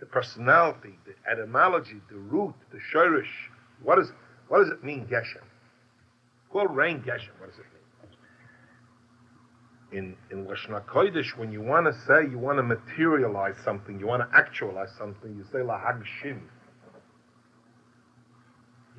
The 0.00 0.06
personality, 0.06 0.98
the 1.06 1.14
etymology, 1.30 2.00
the 2.10 2.16
root, 2.16 2.54
the 2.70 2.78
shirish. 2.92 3.24
What, 3.82 3.98
is, 3.98 4.12
what 4.48 4.58
does 4.58 4.68
it 4.70 4.84
mean, 4.84 5.06
Geshem? 5.06 5.44
Called 6.52 6.74
rain 6.76 6.98
Geshem. 6.98 7.38
What 7.38 7.50
does 7.50 7.58
it 7.58 7.66
mean? 9.92 10.16
In, 10.30 10.38
in 10.38 10.46
Lashon 10.46 10.84
Kodesh, 10.86 11.36
when 11.38 11.50
you 11.52 11.62
want 11.62 11.86
to 11.86 11.92
say, 12.06 12.28
you 12.30 12.38
want 12.38 12.58
to 12.58 12.62
materialize 12.62 13.54
something, 13.64 13.98
you 13.98 14.06
want 14.06 14.22
to 14.22 14.36
actualize 14.36 14.90
something, 14.98 15.34
you 15.34 15.44
say 15.52 15.58
lahagshim. 15.58 16.40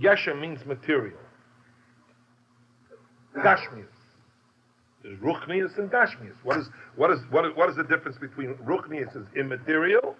Geshem 0.02 0.40
means 0.40 0.66
material. 0.66 1.20
Gashmius. 3.36 3.86
There's 5.04 5.20
ruchnius 5.20 5.78
and 5.78 5.90
gashmius. 5.92 6.36
What 6.44 6.58
is 6.58 6.70
what 6.96 7.12
is 7.12 7.20
what 7.30 7.46
is 7.46 7.52
what 7.56 7.70
is 7.70 7.76
the 7.76 7.84
difference 7.84 8.18
between 8.18 8.56
ruchnius 8.56 9.16
is 9.16 9.26
immaterial 9.36 10.16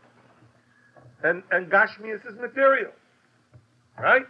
and 1.24 1.44
and 1.52 1.72
gashmius 1.72 2.26
is 2.28 2.36
material, 2.40 2.92
right? 4.00 4.26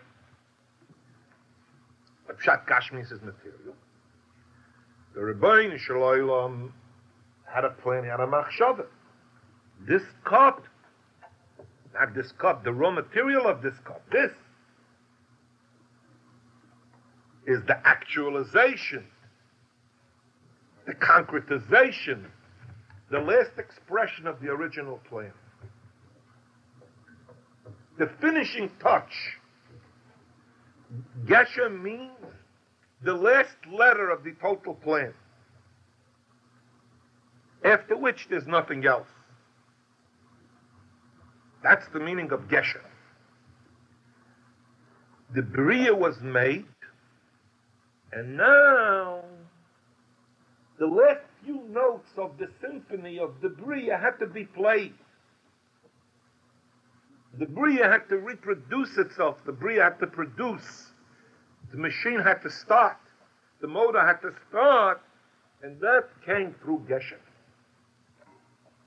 But 2.26 2.40
pshat 2.40 2.68
gashmius 2.68 3.12
is 3.12 3.22
material. 3.22 3.76
The 5.14 5.22
Rebbein 5.22 5.78
Shalom 5.80 6.74
had 7.46 7.64
a 7.64 7.70
plan, 7.70 8.04
he 8.04 8.10
had 8.10 8.20
a 8.20 8.28
machshava. 8.28 8.86
This 9.88 10.04
cup, 10.26 10.64
not 11.94 12.14
this 12.14 12.32
cup, 12.34 12.64
the 12.64 12.72
raw 12.72 12.92
material 12.92 13.48
of 13.48 13.62
this 13.62 13.74
cup, 13.84 14.02
this 14.12 14.32
is 17.48 17.60
the 17.68 17.78
actualization, 17.88 19.06
the 20.86 20.94
concretization, 20.94 22.26
the 23.10 23.20
last 23.20 23.52
expression 23.58 24.28
of 24.28 24.40
the 24.42 24.50
original 24.50 25.00
plan. 25.10 25.32
The 27.98 28.10
finishing 28.22 28.70
touch. 28.80 29.12
Geshem 31.26 31.82
means 31.82 32.12
the 33.04 33.14
last 33.14 33.58
letter 33.72 34.10
of 34.10 34.24
the 34.24 34.34
total 34.42 34.76
plan. 34.76 35.14
After 37.66 37.98
which 37.98 38.28
there's 38.30 38.48
nothing 38.48 38.86
else. 38.86 39.08
That's 41.64 41.86
the 41.92 42.00
meaning 42.00 42.32
of 42.32 42.42
Geshem. 42.42 42.86
The 45.36 45.42
Bria 45.42 45.94
was 45.94 46.16
made, 46.22 46.66
and 48.14 48.38
now 48.38 49.24
the 50.80 50.86
last 50.86 51.26
few 51.44 51.64
notes 51.70 52.08
of 52.18 52.38
the 52.38 52.48
symphony 52.62 53.20
of 53.20 53.34
the 53.42 53.50
Bria 53.50 53.98
had 53.98 54.18
to 54.20 54.28
be 54.28 54.46
played. 54.46 54.94
The 57.38 57.46
Bria 57.46 57.88
had 57.88 58.10
to 58.10 58.18
reproduce 58.18 58.98
itself. 58.98 59.38
The 59.46 59.52
Bria 59.52 59.84
had 59.84 60.00
to 60.00 60.08
produce. 60.08 60.88
The 61.72 61.78
machine 61.78 62.20
had 62.20 62.42
to 62.42 62.50
start. 62.50 62.98
The 63.62 63.68
motor 63.68 64.06
had 64.06 64.22
to 64.22 64.34
start. 64.50 65.02
And 65.62 65.80
that 65.82 66.10
came 66.26 66.56
through 66.64 66.86
Geshem. 66.90 67.20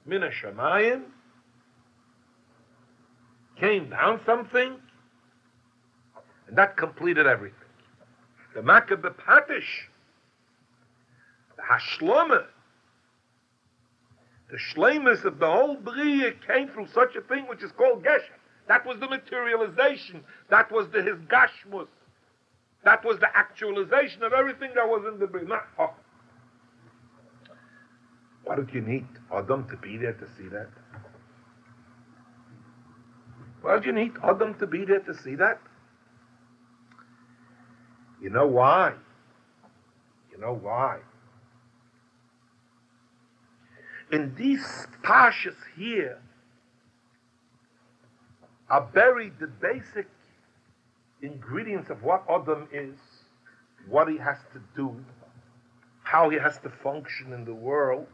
Mina 0.07 0.31
Shemayim 0.31 1.03
came 3.59 3.91
down 3.91 4.21
something, 4.25 4.77
and 6.49 6.57
that 6.57 6.77
completed 6.77 7.27
everything. 7.27 7.59
The 8.55 8.63
Makkah 8.63 8.97
Patish, 8.97 9.87
the 11.57 11.63
Hashlama, 11.63 12.47
the 14.51 14.57
shlemus 14.57 15.25
of 15.25 15.39
the 15.39 15.47
whole 15.47 15.77
Bria 15.77 16.33
came 16.47 16.69
through 16.69 16.89
such 16.89 17.15
a 17.15 17.21
thing 17.21 17.47
which 17.47 17.63
is 17.63 17.71
called 17.73 18.03
Geshem. 18.03 18.40
That 18.71 18.87
was 18.87 19.01
the 19.01 19.09
materialization. 19.09 20.23
That 20.49 20.71
was 20.71 20.87
the 20.93 21.03
his 21.03 21.17
gashmus. 21.23 21.89
That 22.85 23.05
was 23.05 23.19
the 23.19 23.27
actualization 23.37 24.23
of 24.23 24.33
everything 24.33 24.71
that 24.77 24.87
was 24.87 25.13
in 25.13 25.19
the. 25.19 25.27
Not, 25.45 25.67
oh. 25.77 25.91
Why 28.45 28.55
did 28.55 28.73
you 28.73 28.81
need 28.81 29.09
Adam 29.35 29.67
to 29.71 29.77
be 29.77 29.97
there 29.97 30.13
to 30.13 30.25
see 30.39 30.47
that? 30.51 30.69
Why 33.63 33.75
did 33.75 33.87
you 33.87 33.93
need 33.93 34.13
Adam 34.23 34.55
to 34.61 34.69
be 34.69 34.85
there 34.85 35.01
to 35.01 35.15
see 35.19 35.35
that? 35.35 35.61
You 38.23 38.31
know 38.31 38.47
why? 38.47 38.93
You 40.31 40.39
know 40.39 40.55
why? 40.55 41.01
In 44.13 44.33
these 44.37 44.87
pashas 45.03 45.57
here 45.77 46.23
are 48.71 48.83
buried 48.95 49.33
the 49.41 49.49
basic 49.49 50.07
ingredients 51.23 51.91
of 51.91 52.03
what 52.03 52.25
Adam 52.31 52.69
is, 52.73 52.97
what 53.89 54.09
he 54.09 54.17
has 54.17 54.39
to 54.53 54.61
do, 54.77 54.95
how 56.05 56.31
he 56.31 56.39
has 56.39 56.59
to 56.59 56.71
function 56.83 57.33
in 57.33 57.45
the 57.45 57.55
world. 57.55 58.07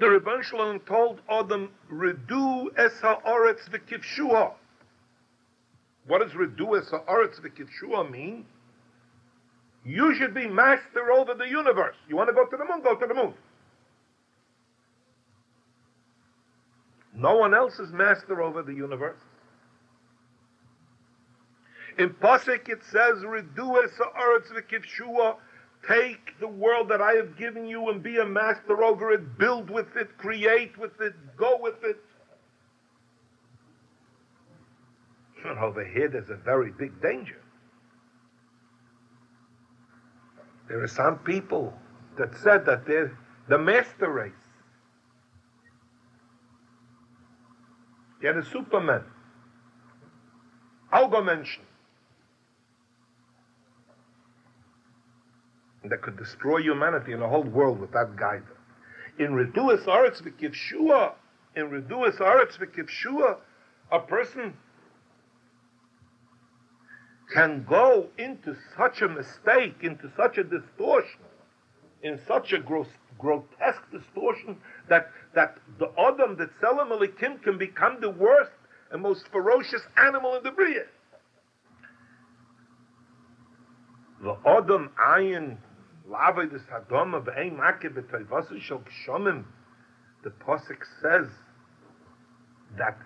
The 0.00 0.08
Rebbe 0.10 0.42
Shalom 0.42 0.80
told 0.80 1.20
Adam, 1.30 1.70
"Redu 1.92 2.76
es 2.76 3.00
haaretz 3.00 3.68
v'kivshua." 3.68 4.54
What 6.06 6.20
does 6.20 6.32
"redu 6.32 6.78
es 6.78 6.90
haaretz 6.90 7.40
v'kivshua" 7.40 8.10
mean? 8.10 8.46
You 9.84 10.14
should 10.14 10.34
be 10.34 10.48
master 10.48 11.12
over 11.12 11.34
the 11.34 11.48
universe. 11.48 11.96
You 12.08 12.16
want 12.16 12.28
to 12.28 12.34
go 12.34 12.46
to 12.46 12.56
the 12.56 12.64
moon? 12.64 12.80
Go 12.82 12.96
to 12.96 13.06
the 13.06 13.14
moon. 13.14 13.34
No 17.14 17.36
one 17.36 17.54
else 17.54 17.78
is 17.78 17.92
master 17.92 18.42
over 18.42 18.62
the 18.62 18.74
universe. 18.74 19.20
In 21.96 22.10
Pasuk 22.10 22.68
it 22.68 22.82
says, 22.82 23.22
"Redu 23.22 23.84
es 23.84 23.92
haaretz 23.98 24.50
v'kivshua." 24.52 25.36
Take 25.86 26.38
the 26.40 26.48
world 26.48 26.88
that 26.88 27.02
I 27.02 27.12
have 27.12 27.36
given 27.36 27.66
you 27.66 27.90
and 27.90 28.02
be 28.02 28.16
a 28.18 28.24
master 28.24 28.82
over 28.82 29.12
it, 29.12 29.36
build 29.36 29.68
with 29.68 29.96
it, 29.96 30.16
create 30.16 30.76
with 30.78 30.98
it, 31.00 31.14
go 31.36 31.58
with 31.60 31.84
it. 31.84 32.02
And 35.44 35.58
over 35.58 35.84
here, 35.84 36.08
there's 36.08 36.30
a 36.30 36.36
very 36.36 36.70
big 36.70 37.02
danger. 37.02 37.40
There 40.68 40.82
are 40.82 40.88
some 40.88 41.18
people 41.18 41.78
that 42.16 42.34
said 42.38 42.64
that 42.64 42.86
they're 42.86 43.16
the 43.48 43.58
master 43.58 44.10
race. 44.10 44.32
The 48.32 48.42
Superman. 48.50 49.04
Algomenschen. 50.92 51.60
that 55.90 56.00
could 56.00 56.16
destroy 56.16 56.62
humanity 56.62 57.12
and 57.12 57.20
the 57.20 57.28
whole 57.28 57.42
world 57.42 57.78
without 57.78 58.16
guidance. 58.16 58.48
In 59.18 59.32
Reduas 59.32 59.84
Aretz 59.84 60.22
V'Kivshua, 60.22 61.12
in 61.54 61.68
Reduas 61.68 62.16
Aretz 62.16 62.56
V'Kivshua, 62.58 63.36
a 63.92 63.98
person 63.98 64.54
can 67.34 67.66
go 67.68 68.06
into 68.16 68.56
such 68.78 69.02
a 69.02 69.08
mistake, 69.08 69.76
into 69.82 70.10
such 70.16 70.38
a 70.38 70.44
distortion, 70.44 71.20
in 72.02 72.18
such 72.26 72.54
a 72.54 72.58
gross, 72.58 72.88
grotesque 73.18 73.90
distortion 73.92 74.56
that, 74.88 75.10
the 76.34 76.48
Selam 76.62 76.90
Alikim, 76.90 77.42
can 77.42 77.58
become 77.58 77.98
the 78.00 78.10
worst 78.10 78.50
and 78.90 79.02
most 79.02 79.24
ferocious 79.32 79.82
animal 79.96 80.36
in 80.36 80.42
the 80.42 80.50
Bria. 80.50 80.84
The 84.22 84.36
Adam 84.46 84.90
Ayin 84.98 85.56
Lavai 86.08 86.50
des 86.50 86.60
Hadoma 86.72 87.24
b'ein 87.24 87.58
makeh 87.58 87.92
b'toivasu 87.94 88.60
shel 88.60 88.82
kshomim. 89.06 89.44
The 90.22 90.30
Pasuk 90.30 90.80
says 91.02 91.28
that 92.78 92.96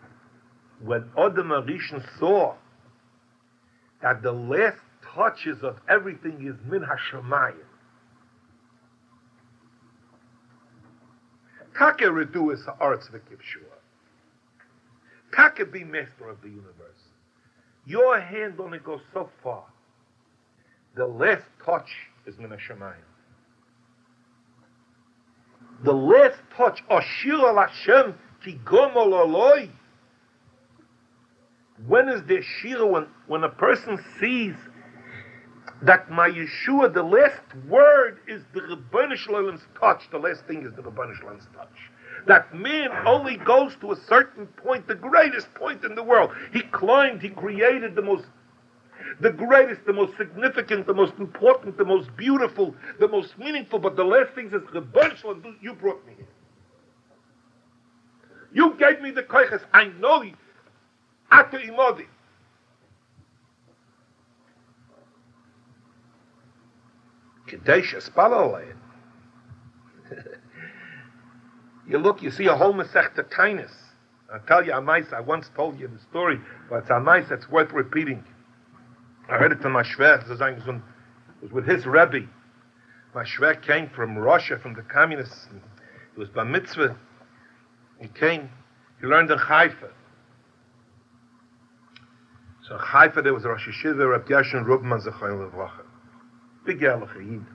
when 0.80 1.10
Adam 1.16 1.48
Arishon 1.48 2.04
saw 2.18 2.54
that 4.02 4.22
the 4.22 4.32
last 4.32 4.78
touches 5.14 5.62
of 5.62 5.76
everything 5.88 6.46
is 6.46 6.54
min 6.70 6.82
hashamayim. 6.82 7.67
Take 11.78 12.08
redu 12.08 12.52
is 12.52 12.64
ha'aretz 12.64 13.10
v'kivshua. 13.10 13.78
Take 15.36 15.72
be 15.72 15.84
master 15.84 16.28
of 16.28 16.40
the 16.42 16.48
universe. 16.48 16.74
Your 17.86 18.20
hand 18.20 18.54
only 18.58 18.78
goes 18.78 19.00
so 19.12 19.30
far. 19.42 19.64
The 20.96 21.06
last 21.06 21.44
touch 21.64 21.88
is 22.26 22.36
min 22.38 22.50
hashamayim. 22.50 22.94
The 25.84 25.92
last 25.92 26.38
touch, 26.56 26.82
Ashir 26.90 27.34
al 27.34 27.56
Hashem, 27.56 28.14
ki 28.44 28.58
gomol 28.64 29.12
oloi. 29.12 29.70
When 31.86 32.08
is 32.08 32.22
the 32.24 32.42
Shira? 32.42 32.84
When, 32.84 33.06
when 33.28 33.44
a 33.44 33.48
person 33.48 34.02
sees 34.18 34.54
that 35.82 36.10
my 36.10 36.28
Yeshua, 36.28 36.92
the 36.92 37.02
last 37.02 37.40
word 37.68 38.18
is 38.26 38.42
the 38.52 38.60
Rebbeinu 38.60 39.16
Shalom's 39.16 39.62
touch. 39.78 40.02
The 40.10 40.18
last 40.18 40.44
thing 40.46 40.64
is 40.66 40.72
the 40.74 40.82
Rebbeinu 40.82 41.18
Shalom's 41.20 41.46
touch. 41.56 41.68
That 42.26 42.52
man 42.54 42.90
only 43.06 43.36
goes 43.36 43.76
to 43.80 43.92
a 43.92 43.96
certain 44.08 44.46
point, 44.46 44.88
the 44.88 44.94
greatest 44.94 45.52
point 45.54 45.84
in 45.84 45.94
the 45.94 46.02
world. 46.02 46.30
He 46.52 46.62
climbed, 46.62 47.22
he 47.22 47.30
created 47.30 47.94
the 47.94 48.02
most 48.02 48.24
the 49.20 49.30
greatest, 49.30 49.80
the 49.86 49.92
most 49.92 50.16
significant, 50.18 50.86
the 50.86 50.92
most 50.92 51.14
important, 51.18 51.78
the 51.78 51.84
most 51.84 52.14
beautiful, 52.16 52.74
the 53.00 53.08
most 53.08 53.38
meaningful, 53.38 53.78
but 53.78 53.96
the 53.96 54.04
last 54.04 54.34
thing 54.34 54.46
is 54.46 54.52
Rebbeinu 54.52 55.54
you 55.62 55.74
brought 55.74 56.04
me 56.06 56.12
here. 56.16 56.26
You 58.52 58.74
gave 58.78 59.00
me 59.00 59.10
the 59.10 59.22
koiches. 59.22 59.60
I 59.72 59.86
know 59.98 60.22
you. 60.22 60.34
Atu 61.32 61.54
imodi. 61.54 62.06
Kadesh 67.48 67.94
Espalalayan. 67.94 68.76
You 71.88 71.96
look, 71.96 72.20
you 72.20 72.30
see 72.30 72.44
a 72.44 72.54
whole 72.54 72.74
Masechta 72.74 73.24
Tainus. 73.34 73.72
I'll 74.30 74.40
tell 74.40 74.62
you 74.62 74.74
a 74.74 74.80
mice, 74.82 75.06
I 75.10 75.20
once 75.20 75.48
told 75.56 75.80
you 75.80 75.88
the 75.88 75.98
story, 76.10 76.38
but 76.68 76.80
it's 76.80 76.90
a 76.90 77.00
mice 77.00 77.24
that's 77.30 77.48
worth 77.48 77.72
repeating. 77.72 78.22
I 79.26 79.38
heard 79.38 79.52
it 79.52 79.60
from 79.60 79.72
my 79.72 79.82
Shver, 79.82 80.22
it 80.22 80.82
was 81.40 81.50
with 81.50 81.66
his 81.66 81.86
Rebbe. 81.86 82.28
My 83.14 83.24
Shver 83.24 83.62
came 83.62 83.88
from 83.88 84.18
Russia, 84.18 84.58
from 84.58 84.74
the 84.74 84.82
communists. 84.82 85.48
He 86.14 86.20
was 86.20 86.28
by 86.28 86.44
mitzvah. 86.44 86.94
He 88.00 88.08
came, 88.08 88.50
he 89.00 89.06
learned 89.06 89.30
in 89.30 89.38
Haifa. 89.38 89.88
So 92.68 92.76
Haifa 92.76 93.22
there 93.22 93.32
was 93.32 93.46
a 93.46 93.48
Rosh 93.48 93.66
Yeshiva, 93.66 94.10
Reb 94.10 94.26
Gershon 94.26 94.64
Rubman 94.64 95.00
Zechayim 95.00 95.50
Levracha. 95.50 95.87
Big 96.68 96.80
Yalach 96.80 97.16
Yid. 97.16 97.46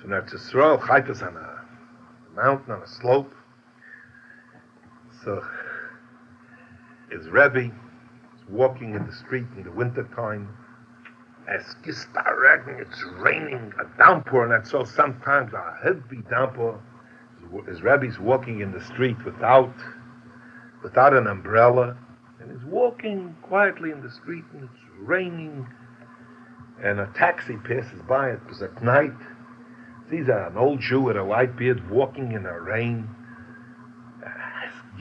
So 0.00 0.08
to 0.08 0.36
Yisrael, 0.36 0.80
Haifa's 0.80 1.22
on 1.22 1.36
a 1.36 1.64
mountain, 2.36 2.72
on 2.72 2.82
a 2.82 2.86
slope. 2.86 3.34
So 5.24 5.44
his 7.10 7.26
Rebbe, 7.28 7.74
walking 8.48 8.94
in 8.94 9.04
the 9.08 9.12
street 9.12 9.46
in 9.56 9.64
the 9.64 9.72
winter 9.72 10.08
time. 10.14 10.56
As 11.48 11.74
it's 11.84 13.04
raining, 13.16 13.72
a 13.80 13.98
downpour, 13.98 14.54
and 14.54 14.64
so 14.64 14.84
sometimes 14.84 15.52
a 15.52 15.78
heavy 15.82 16.22
downpour 16.30 16.80
is 17.66 17.82
Rebbe's 17.82 18.20
walking 18.20 18.60
in 18.60 18.70
the 18.70 18.84
street 18.84 19.16
without, 19.24 19.74
without 20.84 21.12
an 21.12 21.26
umbrella, 21.26 21.96
and 22.38 22.52
he's 22.52 22.64
walking 22.68 23.34
quietly 23.42 23.90
in 23.90 24.00
the 24.00 24.12
street, 24.12 24.44
and 24.52 24.62
it's 24.62 24.82
raining, 25.00 25.66
and 26.83 26.99
a 26.99 27.07
taxi 27.15 27.57
passes 27.57 28.01
by. 28.07 28.31
It 28.31 28.45
was 28.47 28.61
at 28.61 28.81
night. 28.83 29.19
Sees 30.09 30.27
an 30.27 30.57
old 30.57 30.81
Jew 30.81 31.01
with 31.01 31.17
a 31.17 31.23
white 31.23 31.55
beard 31.55 31.89
walking 31.89 32.31
in 32.33 32.43
the 32.43 32.53
rain. 32.53 33.07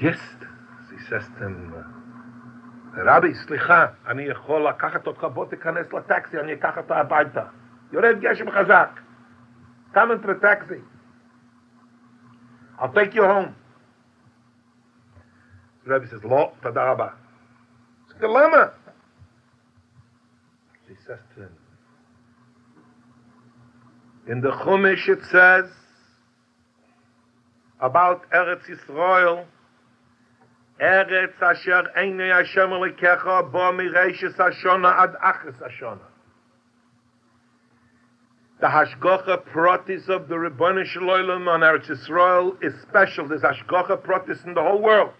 Yes, 0.00 0.18
he 0.90 0.98
says 1.08 1.24
to 1.38 1.44
him, 1.44 1.74
רבי, 2.96 3.34
סליחה, 3.34 3.86
אני 4.06 4.22
יכול 4.22 4.68
לקחת 4.68 5.06
אותך, 5.06 5.24
בוא 5.24 5.46
תיכנס 5.46 5.92
לטקסי, 5.92 6.40
אני 6.40 6.52
אקח 6.52 6.76
אותה 6.76 6.96
הביתה. 6.96 7.44
יורד 7.92 8.20
גשם 8.20 8.50
חזק. 8.50 9.00
Come 9.94 10.10
into 10.10 10.26
the 10.26 10.34
taxi. 10.34 10.80
I'll 12.78 12.92
take 12.92 13.14
you 13.14 13.24
home. 13.24 13.54
The 15.84 15.94
Rebbe 15.94 16.06
says, 16.06 16.24
לא, 16.24 16.52
תודה 16.60 16.92
רבה. 16.92 17.08
It's 18.06 18.14
a 18.16 18.20
dilemma. 18.20 18.72
She 20.88 20.94
says 21.06 21.18
to 21.34 21.42
him, 21.42 21.52
in 24.27 24.41
the 24.41 24.49
Chumash 24.49 25.07
it 25.07 25.23
says 25.31 25.69
about 27.79 28.29
Eretz 28.31 28.63
Yisrael, 28.67 29.45
Eretz 30.81 31.41
asher 31.41 31.83
eine 31.95 32.29
Hashem 32.29 32.69
elikecha 32.69 33.51
bo 33.51 33.71
mireishis 33.71 34.35
hashona 34.35 34.93
ad 34.97 35.15
achis 35.23 35.55
hashona. 35.61 35.99
The 38.61 38.67
Hashgacha 38.67 39.43
Pratis 39.49 40.07
of 40.07 40.27
the 40.27 40.35
Ribbonish 40.35 40.87
Shalom 40.87 41.47
on 41.47 41.59
Eretz 41.59 41.87
Yisrael 41.87 42.55
is 42.63 42.73
special. 42.81 43.27
There's 43.27 43.41
Hashgacha 43.41 44.01
Pratis 44.01 44.43
in 44.45 44.53
the 44.53 44.61
whole 44.61 44.81
world. 44.81 45.11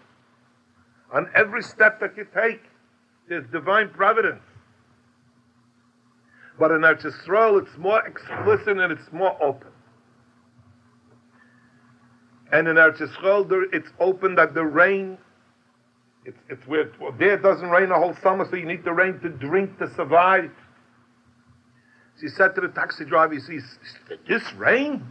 On 1.12 1.28
every 1.34 1.62
step 1.62 2.00
that 2.00 2.16
you 2.16 2.26
take, 2.34 2.62
there's 3.28 3.46
divine 3.52 3.90
providence. 3.90 4.42
But 6.58 6.70
in 6.70 6.80
Eretz 6.80 7.04
Yisrael, 7.04 7.62
it's 7.62 7.76
more 7.76 8.04
explicit 8.06 8.78
and 8.78 8.92
it's 8.92 9.12
more 9.12 9.36
open. 9.42 9.68
And 12.52 12.68
in 12.68 12.76
Eretz 12.76 12.98
Yisrael, 12.98 13.46
it's 13.72 13.90
open 14.00 14.36
that 14.36 14.54
the 14.54 14.64
rain, 14.64 15.18
it's, 16.24 16.38
it's 16.48 16.66
where, 16.66 16.90
well, 17.00 17.12
there 17.18 17.34
it 17.34 17.42
doesn't 17.42 17.68
rain 17.68 17.90
the 17.90 17.96
whole 17.96 18.14
summer, 18.22 18.46
so 18.48 18.56
you 18.56 18.66
need 18.66 18.84
the 18.84 18.92
rain 18.92 19.18
to 19.20 19.28
drink 19.28 19.78
to 19.78 19.92
survive. 19.94 20.50
She 22.20 22.28
said 22.28 22.54
to 22.54 22.62
the 22.62 22.68
taxi 22.68 23.04
driver, 23.04 23.34
he 23.34 23.40
says, 23.40 23.78
this 24.26 24.52
rain? 24.54 25.04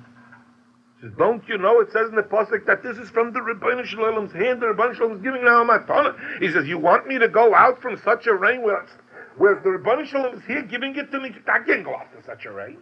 She 0.99 1.07
says, 1.07 1.15
don't 1.19 1.47
you 1.47 1.59
know, 1.59 1.79
it 1.81 1.91
says 1.91 2.09
in 2.09 2.15
the 2.15 2.23
Pasuk 2.23 2.65
that 2.65 2.81
this 2.81 2.97
is 2.97 3.11
from 3.11 3.33
the 3.33 3.39
Rebbeinu 3.39 3.85
Shalom's 3.85 4.33
hand, 4.33 4.61
the 4.61 4.67
Rebbeinu 4.67 4.95
Shalom 4.95 5.11
is 5.17 5.21
giving 5.21 5.43
now 5.43 5.63
matana. 5.63 6.15
He 6.39 6.49
says, 6.49 6.65
you 6.65 6.79
want 6.79 7.05
me 7.05 7.19
to 7.19 7.27
go 7.27 7.53
out 7.53 7.79
from 7.81 8.01
such 8.03 8.25
a 8.25 8.33
rain 8.33 8.63
where, 8.63 8.87
where 9.37 9.55
the 9.55 9.69
Rebbeinu 9.69 10.05
Shalom 10.05 10.35
is 10.35 10.45
here 10.45 10.63
giving 10.63 10.95
it 10.95 11.11
to 11.11 11.19
me? 11.19 11.31
I 11.47 11.59
can't 11.59 11.83
go 11.83 11.95
in 12.17 12.23
such 12.25 12.45
a 12.45 12.51
rain. 12.51 12.77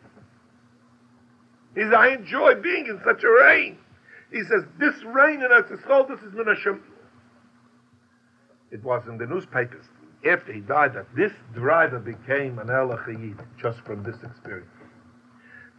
He 1.76 1.82
says, 1.82 1.94
I 1.98 2.10
enjoy 2.10 2.56
being 2.56 2.86
in 2.88 3.02
such 3.04 3.24
a 3.24 3.30
rain. 3.30 3.78
He 4.32 4.44
says, 4.44 4.64
this 4.80 4.96
rain 5.06 5.42
in 5.42 5.50
Eretz 5.50 5.72
Yisrael, 5.72 6.08
this 6.08 6.20
is 6.20 6.34
Min 6.34 6.48
It 8.72 8.84
was 8.84 9.04
in 9.08 9.18
the 9.18 9.26
newspapers 9.26 9.86
after 10.26 10.54
he 10.54 10.62
died 10.62 10.94
that 10.94 11.08
this 11.16 11.32
driver 11.54 12.00
became 12.00 12.60
an 12.60 12.68
Elachayid 12.68 13.40
just 13.62 13.80
from 13.82 14.04
this 14.04 14.16
experience. 14.24 14.70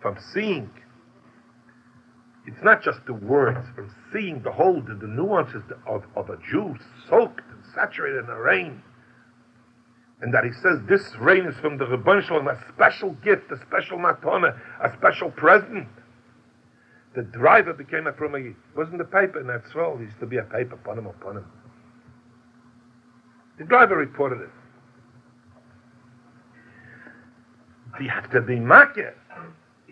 From 0.00 0.18
seeing, 0.32 0.70
it's 2.46 2.62
not 2.62 2.82
just 2.82 2.98
the 3.06 3.14
words, 3.14 3.66
from 3.74 3.90
seeing 4.12 4.42
the 4.42 4.52
whole, 4.52 4.82
the, 4.82 4.94
the 4.94 5.06
nuances 5.06 5.62
of, 5.86 6.04
of 6.14 6.28
a 6.28 6.36
Jew 6.50 6.76
soaked 7.08 7.40
and 7.50 7.64
saturated 7.74 8.18
in 8.18 8.26
the 8.26 8.36
rain. 8.36 8.82
And 10.20 10.32
that 10.32 10.44
he 10.44 10.52
says 10.52 10.78
this 10.88 11.14
rain 11.16 11.44
is 11.44 11.56
from 11.56 11.76
the 11.76 11.84
Rebbeinu 11.84 12.22
Shalom, 12.22 12.48
a 12.48 12.58
special 12.72 13.12
gift, 13.24 13.50
a 13.50 13.58
special 13.58 13.98
matana, 13.98 14.58
a 14.82 14.92
special 14.96 15.30
present. 15.30 15.88
The 17.14 17.22
driver 17.22 17.72
became 17.72 18.06
a 18.06 18.12
from 18.12 18.34
a, 18.34 18.38
it 18.38 18.56
wasn't 18.76 18.98
the 18.98 19.04
paper 19.04 19.40
in 19.40 19.46
that 19.48 19.66
scroll, 19.68 19.98
it 19.98 20.02
used 20.02 20.20
to 20.20 20.26
be 20.26 20.38
a 20.38 20.42
paper, 20.42 20.74
upon 20.74 20.98
him, 20.98 21.06
upon 21.06 21.38
him. 21.38 21.44
The 23.58 23.64
driver 23.64 23.96
reported 23.96 24.40
it. 24.40 24.50
You 28.02 28.08
have 28.08 28.30
to 28.32 28.40
be. 28.40 28.56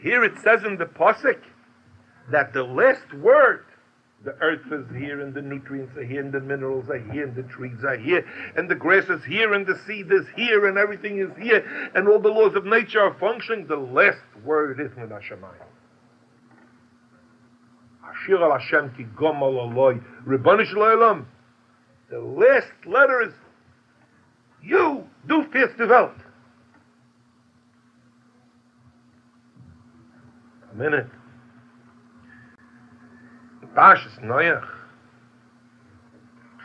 Here 0.02 0.24
it 0.24 0.38
says 0.42 0.64
in 0.64 0.78
the 0.78 0.86
posik 0.86 1.38
that 2.32 2.52
the 2.52 2.64
last 2.64 3.14
word, 3.14 3.64
the 4.24 4.34
earth 4.40 4.70
is 4.70 4.84
here, 4.96 5.20
and 5.20 5.34
the 5.34 5.42
nutrients 5.42 5.96
are 5.96 6.04
here, 6.04 6.20
and 6.20 6.32
the 6.32 6.40
minerals 6.40 6.88
are 6.88 6.98
here, 7.12 7.24
and 7.24 7.34
the 7.34 7.42
trees 7.44 7.82
are 7.84 7.96
here, 7.96 8.24
and 8.56 8.68
the 8.68 8.74
grass 8.74 9.04
is 9.08 9.24
here, 9.24 9.52
and 9.52 9.66
the 9.66 9.78
seed 9.86 10.12
is 10.12 10.26
here, 10.36 10.66
and 10.66 10.78
everything 10.78 11.18
is 11.18 11.30
here, 11.42 11.90
and 11.94 12.08
all 12.08 12.20
the 12.20 12.28
laws 12.28 12.54
of 12.54 12.64
nature 12.64 13.00
are 13.00 13.16
functioning. 13.18 13.66
The 13.66 13.76
last 13.76 14.18
word 14.44 14.80
is 14.80 14.90
min 14.96 15.08
Hashemayim. 15.08 15.66
Ashir 18.12 18.42
al 18.42 18.58
Hashem 18.58 18.94
ki 18.96 19.04
gomal 19.16 19.72
aloi. 19.72 20.02
Ribbonish 20.24 20.72
The 22.10 22.20
last 22.20 22.86
letter 22.86 23.22
is 23.22 23.32
you 24.62 25.04
do 25.28 25.44
first 25.52 25.76
develop. 25.76 26.16
A 30.72 30.76
minute. 30.76 31.08
Pashas 33.74 34.22
Noach, 34.22 34.66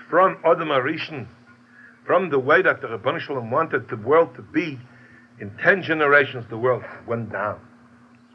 from 0.10 0.38
Adam 0.44 0.70
Arishan, 0.70 1.28
from 2.06 2.30
the 2.30 2.40
way 2.40 2.62
that 2.62 2.82
the 2.82 2.88
Rebbeinu 2.88 3.20
Shalom 3.20 3.50
wanted 3.50 3.88
the 3.90 3.96
world 3.96 4.36
to 4.36 4.42
be, 4.42 4.78
in 5.40 5.52
ten 5.64 5.82
generations 5.84 6.46
the 6.50 6.58
world 6.58 6.84
went 7.08 7.32
down. 7.32 7.60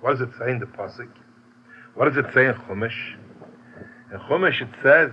What 0.01 0.13
does 0.13 0.21
it 0.23 0.31
say 0.39 0.51
in 0.53 0.59
the 0.59 0.67
Pasuk? 0.67 1.11
What 1.95 2.07
does 2.13 2.17
it 2.17 2.33
say 2.33 2.47
in 2.47 2.55
Chumash? 2.55 3.17
In 4.11 4.19
Chumash 4.21 4.63
it 4.63 4.69
says, 4.83 5.11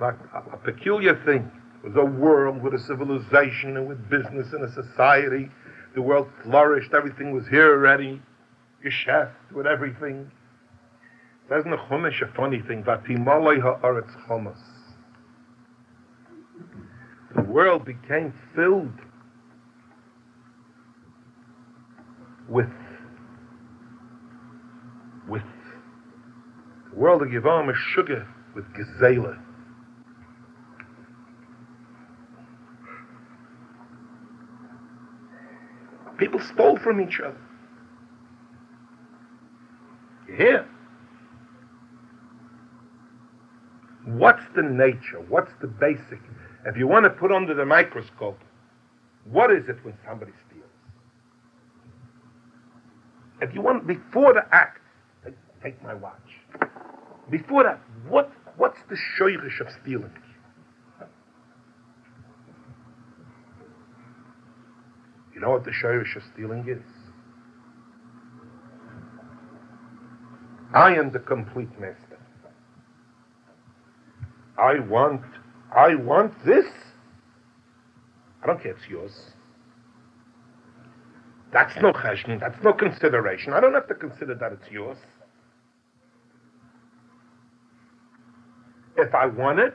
like 0.00 0.16
a, 0.34 0.54
a 0.54 0.56
peculiar 0.56 1.14
thing, 1.24 1.50
was 1.84 1.94
a 1.96 2.04
world 2.04 2.62
with 2.62 2.74
a 2.74 2.80
civilization 2.80 3.76
and 3.76 3.86
with 3.86 4.10
business 4.10 4.52
and 4.52 4.64
a 4.64 4.72
society. 4.72 5.48
The 5.94 6.02
world 6.02 6.28
flourished. 6.42 6.92
Everything 6.92 7.32
was 7.32 7.46
here 7.46 7.70
already. 7.72 8.20
Geschäft 8.84 9.32
with 9.52 9.66
everything. 9.66 10.30
Says 11.48 11.64
in 11.64 11.70
the 11.70 11.76
Chumash 11.76 12.22
a 12.22 12.32
funny 12.34 12.60
thing. 12.60 12.82
Vatimalei 12.82 13.60
ha'aretz 13.60 14.10
chomas. 14.26 14.58
The 17.36 17.42
world 17.42 17.84
became 17.84 18.34
filled 18.54 18.98
with 22.48 22.66
with 25.28 25.42
the 26.90 26.98
world 26.98 27.22
of 27.22 27.28
Givam 27.28 27.70
is 27.70 27.76
sugar 27.94 28.26
with 28.54 28.64
gazela. 28.72 29.38
People 36.18 36.40
stole 36.40 36.78
from 36.78 37.00
each 37.00 37.20
other. 37.20 37.36
You 40.28 40.34
hear? 40.34 40.68
What's 44.06 44.42
the 44.54 44.62
nature? 44.62 45.20
What's 45.28 45.50
the 45.60 45.66
basic? 45.66 46.20
If 46.64 46.76
you 46.76 46.86
want 46.86 47.04
to 47.04 47.10
put 47.10 47.32
under 47.32 47.54
the 47.54 47.66
microscope, 47.66 48.38
what 49.24 49.50
is 49.50 49.68
it 49.68 49.76
when 49.84 49.94
somebody 50.06 50.32
steals? 50.48 50.64
If 53.40 53.52
you 53.52 53.60
want, 53.60 53.86
before 53.86 54.32
the 54.32 54.46
act, 54.52 54.80
take, 55.62 55.82
my 55.82 55.94
watch. 55.94 56.14
Before 57.30 57.64
that, 57.64 57.80
what, 58.08 58.30
what's 58.56 58.78
the 58.88 58.96
shoyrish 59.18 59.60
of 59.60 59.66
stealing? 59.82 60.12
You 65.34 65.42
know 65.42 65.50
what 65.50 65.64
the 65.64 65.70
shirish 65.70 66.16
of 66.16 66.22
stealing 66.32 66.66
is? 66.66 66.82
I 70.72 70.94
am 70.94 71.10
the 71.12 71.18
complete 71.18 71.68
master. 71.78 72.05
I 74.58 74.78
want, 74.80 75.22
I 75.74 75.94
want 75.94 76.32
this. 76.44 76.64
I 78.42 78.46
don't 78.46 78.62
care 78.62 78.72
it's 78.72 78.88
yours. 78.88 79.12
That's 81.52 81.74
no 81.80 81.92
cheshbon. 81.92 82.40
That's 82.40 82.62
no 82.62 82.72
consideration. 82.72 83.52
I 83.52 83.60
don't 83.60 83.74
have 83.74 83.88
to 83.88 83.94
consider 83.94 84.34
that 84.34 84.52
it's 84.52 84.70
yours. 84.70 84.98
If 88.96 89.14
I 89.14 89.26
want 89.26 89.58
it, 89.58 89.74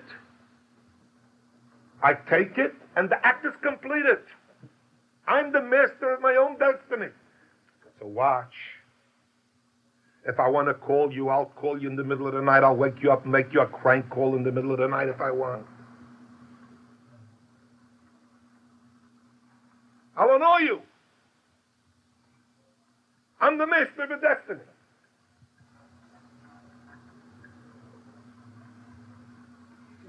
I 2.03 2.13
take 2.13 2.57
it, 2.57 2.73
and 2.95 3.09
the 3.09 3.25
act 3.25 3.45
is 3.45 3.53
completed. 3.61 4.19
I'm 5.27 5.51
the 5.51 5.61
master 5.61 6.13
of 6.13 6.21
my 6.21 6.35
own 6.35 6.57
destiny. 6.57 7.11
So 7.99 8.07
watch. 8.07 8.53
If 10.25 10.39
I 10.39 10.47
want 10.47 10.67
to 10.67 10.75
call 10.75 11.11
you, 11.11 11.29
I'll 11.29 11.45
call 11.45 11.81
you 11.81 11.89
in 11.89 11.95
the 11.95 12.03
middle 12.03 12.27
of 12.27 12.33
the 12.33 12.41
night. 12.41 12.63
I'll 12.63 12.75
wake 12.75 13.01
you 13.01 13.11
up 13.11 13.23
and 13.23 13.31
make 13.31 13.51
you 13.53 13.61
a 13.61 13.65
crank 13.65 14.09
call 14.09 14.35
in 14.35 14.43
the 14.43 14.51
middle 14.51 14.71
of 14.71 14.77
the 14.77 14.87
night 14.87 15.09
if 15.09 15.19
I 15.19 15.31
want. 15.31 15.65
I'll 20.15 20.35
annoy 20.35 20.59
you. 20.59 20.81
I'm 23.39 23.57
the 23.57 23.65
master 23.65 24.03
of 24.03 24.21
destiny. 24.21 24.59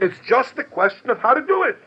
It's 0.01 0.18
just 0.29 0.59
a 0.59 0.64
question 0.64 1.09
of 1.09 1.18
how 1.18 1.33
to 1.33 1.40
do 1.46 1.62
it. 1.62 1.79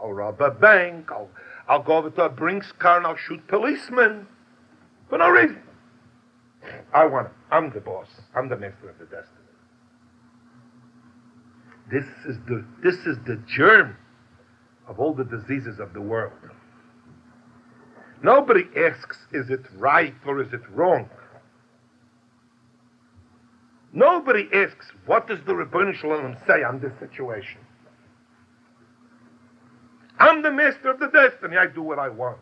I'll 0.00 0.12
rob 0.12 0.40
a 0.40 0.50
bank. 0.50 1.10
I'll, 1.10 1.28
I'll 1.68 1.82
go 1.82 1.96
over 1.96 2.08
to 2.08 2.22
a 2.22 2.28
Brinks 2.28 2.72
car 2.72 2.98
and 2.98 3.06
I'll 3.06 3.16
shoot 3.16 3.46
policemen 3.48 4.26
for 5.10 5.18
no 5.18 5.28
reason. 5.28 5.60
I 6.94 7.06
want. 7.06 7.28
I'm 7.50 7.70
the 7.72 7.80
boss. 7.80 8.08
I'm 8.34 8.48
the 8.48 8.56
master 8.56 8.90
of 8.90 8.98
the 8.98 9.04
destiny. 9.04 9.38
This 11.90 12.04
is 12.26 12.36
the 12.46 12.64
this 12.82 12.96
is 13.06 13.16
the 13.26 13.42
germ 13.46 13.96
of 14.86 14.98
all 14.98 15.14
the 15.14 15.24
diseases 15.24 15.78
of 15.80 15.92
the 15.92 16.00
world. 16.00 16.32
Nobody 18.22 18.64
asks, 18.76 19.16
is 19.32 19.48
it 19.50 19.60
right 19.76 20.14
or 20.26 20.42
is 20.42 20.52
it 20.52 20.62
wrong? 20.70 21.08
Nobody 23.92 24.48
asks, 24.52 24.90
what 25.06 25.28
does 25.28 25.38
the 25.46 25.52
Rebbeinu 25.52 25.94
Shalom 25.94 26.36
say 26.46 26.62
on 26.62 26.80
this 26.80 26.92
situation? 26.98 27.60
I'm 30.18 30.42
the 30.42 30.50
master 30.50 30.90
of 30.90 30.98
the 30.98 31.08
destiny. 31.08 31.56
I 31.56 31.66
do 31.66 31.82
what 31.82 31.98
I 31.98 32.08
want. 32.08 32.38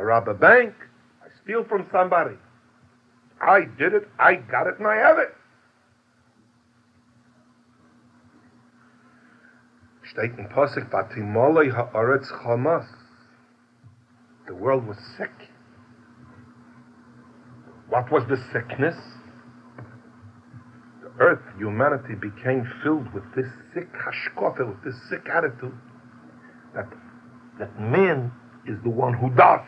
I 0.00 0.02
rob 0.02 0.28
a 0.28 0.34
bank. 0.34 0.72
I 1.22 1.28
steal 1.44 1.62
from 1.64 1.86
somebody. 1.92 2.36
I 3.42 3.60
did 3.78 3.92
it. 3.92 4.08
I 4.18 4.36
got 4.36 4.66
it, 4.66 4.78
and 4.78 4.86
I 4.86 4.96
have 4.96 5.18
it. 5.18 5.28
In 10.16 10.48
Pasuk, 10.48 10.90
Vatimolei 10.90 11.70
ha'aretz. 11.70 12.28
The 14.46 14.54
world 14.54 14.86
was 14.86 14.96
sick. 15.18 15.30
What 17.90 18.10
was 18.10 18.24
the 18.28 18.36
sickness? 18.52 18.96
The 21.02 21.10
earth, 21.22 21.42
humanity 21.58 22.14
became 22.14 22.68
filled 22.82 23.12
with 23.12 23.24
this 23.36 23.46
sick 23.74 23.88
hashkofa, 23.92 24.66
with 24.66 24.82
this 24.82 24.96
sick 25.10 25.28
attitude 25.32 25.78
that, 26.74 26.88
that 27.58 27.78
man 27.80 28.32
is 28.66 28.76
the 28.82 28.90
one 28.90 29.14
who 29.14 29.30
does. 29.30 29.60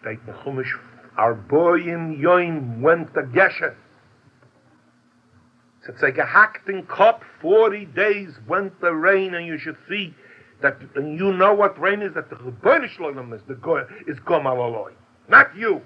Steht 0.00 0.18
in 0.26 0.34
Chumash, 0.34 0.72
went 2.80 3.14
to 3.14 3.22
Gesher. 3.22 3.74
So 5.84 5.92
it's 5.92 6.02
like 6.02 6.18
a 6.18 6.26
hacked 6.26 6.68
in 6.68 6.84
cup, 6.86 7.22
40 7.40 7.86
days 7.86 8.28
went 8.46 8.80
the 8.80 8.92
rain, 8.92 9.34
and 9.34 9.46
you 9.46 9.58
should 9.58 9.76
see 9.88 10.14
that, 10.60 10.76
and 10.94 11.18
you 11.18 11.32
know 11.32 11.54
what 11.54 11.78
rain 11.80 12.02
is, 12.02 12.14
that 12.14 12.28
the 12.28 12.36
Rebbeinu 12.36 12.88
Shalom 12.90 13.32
is, 13.32 13.40
the 13.48 13.54
go, 13.54 13.86
is 14.06 14.18
Gomal 14.20 14.56
Aloi, 14.56 14.92
not 15.28 15.56
you. 15.56 15.80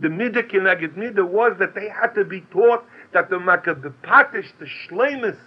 The 0.00 0.08
midah 0.08 0.50
kineged 0.50 0.94
midah 0.96 1.26
was 1.26 1.56
that 1.58 1.74
they 1.74 1.88
had 1.88 2.14
to 2.14 2.24
be 2.24 2.42
taught 2.52 2.84
that 3.14 3.30
the 3.30 3.36
makabepatish, 3.36 4.52
the 4.58 4.66
shlemus, 4.86 5.38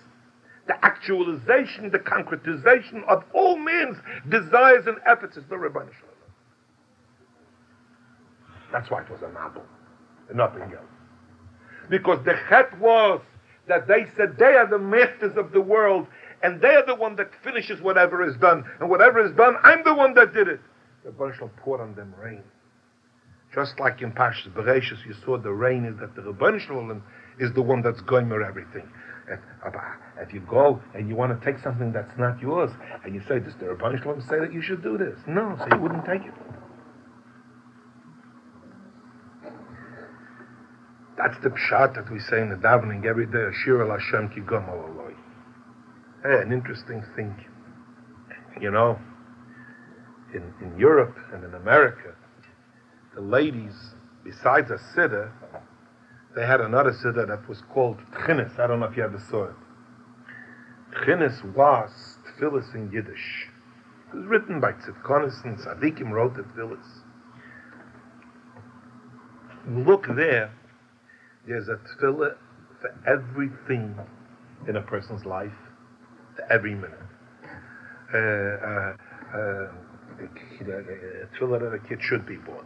the 0.68 0.74
actualization, 0.84 1.92
the 1.92 2.00
concretization 2.00 3.04
of 3.08 3.24
all 3.34 3.58
men's 3.58 3.98
desires 4.30 4.88
and 4.88 4.98
efforts 5.06 5.38
is 5.38 5.44
the 5.50 5.56
Rebbeinu. 5.56 5.92
That's 8.72 8.90
why 8.90 9.02
it 9.02 9.10
was 9.10 9.22
a 9.22 9.28
and 10.30 10.38
nothing 10.38 10.64
else. 10.64 10.92
Because 11.90 12.24
the 12.26 12.36
chet 12.50 12.78
was 12.80 13.22
that 13.68 13.88
they 13.88 14.06
said 14.16 14.38
they 14.38 14.56
are 14.56 14.68
the 14.68 14.80
masters 14.80 15.38
of 15.38 15.52
the 15.52 15.62
world, 15.62 16.08
and 16.44 16.62
they're 16.62 16.86
the 16.86 16.96
one 16.96 17.16
that 17.16 17.32
finishes 17.44 17.82
whatever 17.82 18.28
is 18.28 18.36
done, 18.38 18.64
and 18.80 18.90
whatever 18.90 19.26
is 19.26 19.36
done, 19.36 19.56
I'm 19.64 19.84
the 19.84 19.94
one 19.94 20.14
that 20.16 20.34
did 20.34 20.48
it. 20.48 20.60
The 21.04 21.12
Rebbeinu 21.12 21.50
poured 21.58 21.82
on 21.82 21.96
them 21.96 22.14
rain. 22.22 22.44
Just 23.54 23.80
like 23.80 24.02
in 24.02 24.12
Pashas 24.12 24.52
Bereshis, 24.54 25.06
you 25.06 25.14
saw 25.26 25.38
the 25.38 25.52
rain 25.52 25.86
is 25.86 25.98
that 26.00 26.16
the 26.16 26.22
Rebbeinu 26.22 27.02
is 27.40 27.54
the 27.54 27.62
one 27.62 27.82
that's 27.82 28.02
going 28.02 28.28
for 28.28 28.44
everything. 28.44 28.88
If, 29.30 29.40
if, 30.22 30.34
you 30.34 30.40
go 30.42 30.82
and 30.94 31.10
you 31.10 31.16
want 31.16 31.38
to 31.38 31.46
take 31.46 31.62
something 31.62 31.92
that's 31.92 32.18
not 32.18 32.40
yours, 32.42 32.72
and 33.04 33.14
you 33.14 33.22
say, 33.28 33.40
does 33.40 33.54
the 33.60 33.66
Rebbeinu 33.66 34.28
say 34.30 34.40
that 34.40 34.54
you 34.54 34.62
should 34.62 34.84
do 34.84 34.98
this? 34.98 35.18
No, 35.28 35.58
so 35.58 35.76
you 35.76 35.82
wouldn't 35.82 36.06
take 36.06 36.22
it. 36.22 36.34
That's 41.18 41.38
the 41.40 41.50
pshat 41.50 41.96
that 41.96 42.12
we 42.12 42.20
say 42.20 42.42
in 42.42 42.50
the 42.50 42.56
davening 42.56 43.06
every 43.06 43.26
day. 43.26 43.46
Ashir 43.50 43.82
al 43.82 43.98
Hashem 43.98 44.30
ki 44.30 44.42
gomal 44.42 45.14
Hey, 46.24 46.42
an 46.42 46.52
interesting 46.52 47.04
thing. 47.16 47.36
You 48.62 48.72
know, 48.72 49.00
in, 50.34 50.54
in 50.62 50.78
Europe 50.78 51.18
and 51.34 51.44
in 51.44 51.54
America, 51.54 52.16
the 53.16 53.22
ladies, 53.22 53.96
besides 54.24 54.70
a 54.70 54.78
siddur, 54.78 55.32
they 56.36 56.46
had 56.46 56.62
another 56.62 56.92
siddur 56.92 57.28
that 57.28 57.48
was 57.50 57.62
called 57.74 57.98
Tchinis. 58.12 58.60
I 58.60 58.68
don't 58.68 58.80
know 58.80 58.86
if 58.86 58.96
you 58.96 59.04
ever 59.04 59.20
saw 59.20 59.46
it. 59.46 59.56
Tchinis 60.94 61.44
was 61.56 62.18
Tfilis 62.40 62.74
in 62.76 62.92
Yiddish. 62.92 63.48
It 64.14 64.18
was 64.18 64.26
written 64.26 64.60
by 64.60 64.74
Tzidkonis 64.74 65.44
and 65.44 65.58
Tzadikim 65.58 66.12
wrote 66.12 66.36
the 66.36 66.44
Tfilis. 66.44 67.04
Look 69.68 70.08
there, 70.16 70.52
there's 71.48 71.70
a 71.70 71.80
tefillah 71.88 72.36
for 72.82 72.94
everything 73.08 73.96
in 74.68 74.76
a 74.76 74.82
person's 74.82 75.26
life, 75.26 75.52
for 76.36 76.52
every 76.52 76.76
minute. 76.76 77.00
Uh, 78.14 78.18
uh, 78.18 78.94
uh, 79.34 79.72
a 80.20 81.28
tefillah 81.38 81.60
that 81.60 81.74
a 81.74 81.88
kid 81.88 82.00
should 82.02 82.26
be 82.26 82.38
born. 82.38 82.66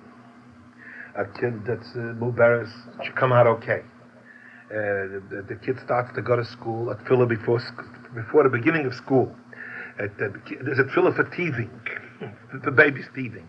A 1.17 1.25
kid 1.39 1.65
that's 1.65 1.91
uh, 1.95 2.15
mubaris 2.19 2.71
should 3.03 3.15
come 3.15 3.31
out 3.33 3.47
okay. 3.47 3.81
Uh, 4.69 5.19
the, 5.29 5.45
the, 5.49 5.55
kid 5.55 5.77
starts 5.83 6.09
to 6.15 6.21
go 6.21 6.35
to 6.35 6.45
school. 6.45 6.89
A 6.89 6.95
tefillah 6.95 7.27
before 7.27 7.61
before 8.15 8.43
the 8.43 8.49
beginning 8.49 8.85
of 8.85 8.93
school. 8.93 9.35
Uh, 9.99 10.07
there's 10.17 10.79
a 10.79 10.83
tefillah 10.83 11.15
for 11.15 11.29
teething, 11.35 11.69
for 12.63 12.71
babies 12.71 13.05
teething. 13.13 13.47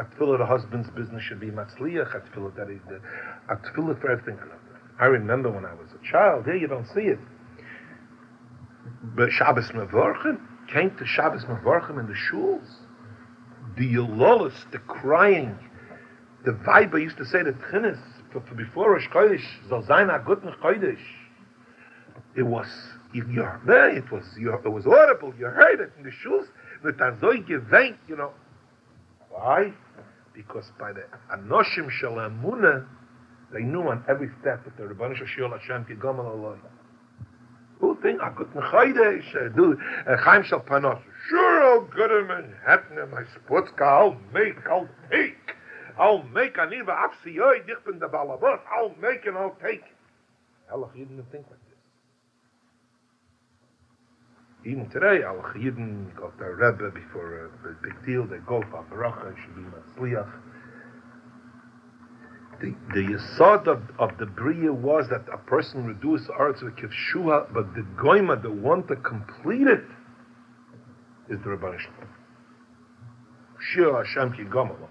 A 0.00 0.04
tefillah 0.04 0.38
the 0.38 0.46
husband's 0.46 0.90
business 0.90 1.22
should 1.22 1.40
be 1.40 1.50
matzliach. 1.50 2.14
A 2.14 2.20
tefillah 2.20 2.56
that 2.56 2.70
is 2.70 2.80
the, 2.88 3.00
a 3.48 3.56
tefillah 3.56 4.00
for 4.00 4.10
everything. 4.10 4.38
I 5.00 5.06
remember 5.06 5.50
when 5.50 5.64
I 5.64 5.74
was 5.74 5.88
a 5.92 6.10
child. 6.10 6.44
Here 6.44 6.56
you 6.56 6.66
don't 6.66 6.86
see 6.88 7.02
it. 7.02 7.18
But 9.16 9.30
Shabbos 9.30 9.70
Mevorchim 9.70 10.40
came 10.72 10.96
to 10.96 11.06
Shabbos 11.06 11.44
Mevorchim 11.44 12.00
in 12.00 12.06
the 12.06 12.14
shuls. 12.14 12.68
The 13.76 13.94
Yololis, 13.94 14.70
the 14.72 14.78
crying, 14.78 15.56
the 16.44 16.52
Weiber 16.52 17.00
used 17.00 17.16
to 17.18 17.24
say 17.24 17.42
the 17.42 17.52
Tchinis 17.52 18.00
for, 18.32 18.40
for 18.40 18.54
before 18.54 18.92
Rosh 18.92 19.08
Chodesh, 19.08 19.44
Zal 19.68 19.82
Zayin 19.82 20.08
HaGutn 20.08 20.58
Chodesh. 20.58 20.98
It 22.36 22.42
was, 22.42 22.66
you, 23.12 23.26
you 23.30 23.42
heard 23.42 23.96
it, 23.96 24.10
was, 24.10 24.24
you, 24.38 24.52
it 24.52 24.68
was 24.68 24.86
audible, 24.86 25.32
you 25.38 25.46
heard 25.46 25.80
it 25.80 25.92
in 25.98 26.04
the 26.04 26.10
shuls, 26.10 26.46
with 26.82 26.96
Azoi 26.98 27.46
Gevenk, 27.48 27.96
you 28.08 28.16
know. 28.16 28.32
Why? 29.30 29.72
Because 30.34 30.70
by 30.78 30.92
the 30.92 31.04
Anoshim 31.32 31.88
Shalamuna, 32.02 32.86
they 33.52 33.62
knew 33.62 33.82
on 33.82 34.04
every 34.08 34.30
step 34.40 34.64
that 34.64 34.76
the 34.76 34.82
Rabbanu 34.82 35.16
Shashil 35.16 35.58
Hashem 35.58 35.86
Kigamal 35.86 36.26
Eloi. 36.30 36.56
Who 37.80 37.96
think 38.02 38.20
I 38.20 38.30
could 38.30 38.48
Nechaydesh 38.52 39.56
do 39.56 39.78
Chaim 40.18 40.42
Shal 40.42 40.60
Panos? 40.60 41.00
Sure, 41.28 41.62
I'll 41.64 41.84
get 41.86 42.10
him 42.10 42.30
in 42.30 42.54
Hetne, 42.66 43.10
my 43.10 43.22
sports 43.34 43.70
car. 43.78 44.02
I'll 44.02 44.16
make, 44.34 44.56
I'll 44.68 44.88
take. 45.10 45.36
I'll 45.98 46.22
make 46.24 46.56
Aniva 46.56 46.94
Apsiyoi, 47.06 47.64
Dichben 47.66 48.00
the 48.00 48.06
Balabos. 48.06 48.60
I'll 48.76 48.94
make 49.00 49.26
and 49.26 49.38
I'll 49.38 49.56
take. 49.62 49.84
Allah 50.72 50.88
didn't 50.94 51.24
think 51.30 51.46
like 51.48 51.58
this. 51.68 51.78
Even 54.72 54.90
today, 54.90 55.22
Al 55.24 55.36
Chayidin 55.36 56.14
go 56.16 56.30
to 56.38 56.44
Rebbe 56.44 56.90
before 56.90 57.46
a 57.46 57.82
big 57.82 58.04
deal. 58.04 58.26
They 58.26 58.38
go 58.38 58.62
for 58.70 58.84
Baracha, 58.92 59.34
should 59.40 59.54
be 59.54 59.62
Matzliach 59.62 60.30
the, 62.60 62.74
the 62.92 63.00
yisod 63.00 63.66
of, 63.66 63.82
of 63.98 64.18
the 64.18 64.26
bria 64.26 64.72
was 64.72 65.08
that 65.10 65.24
a 65.32 65.38
person 65.38 65.98
his 66.14 66.28
arts 66.36 66.62
with 66.62 66.74
kivshua, 66.76 67.52
but 67.52 67.74
the 67.74 67.82
goima, 67.96 68.40
the 68.42 68.50
one 68.50 68.86
to 68.88 68.96
complete 68.96 69.66
it, 69.66 69.84
is 71.28 71.38
the 71.40 71.50
Rabban 71.50 71.78
Shalom. 71.78 72.08
Shir 73.60 73.92
Hashem 73.92 74.32
ki 74.32 74.44
gomalo. 74.44 74.88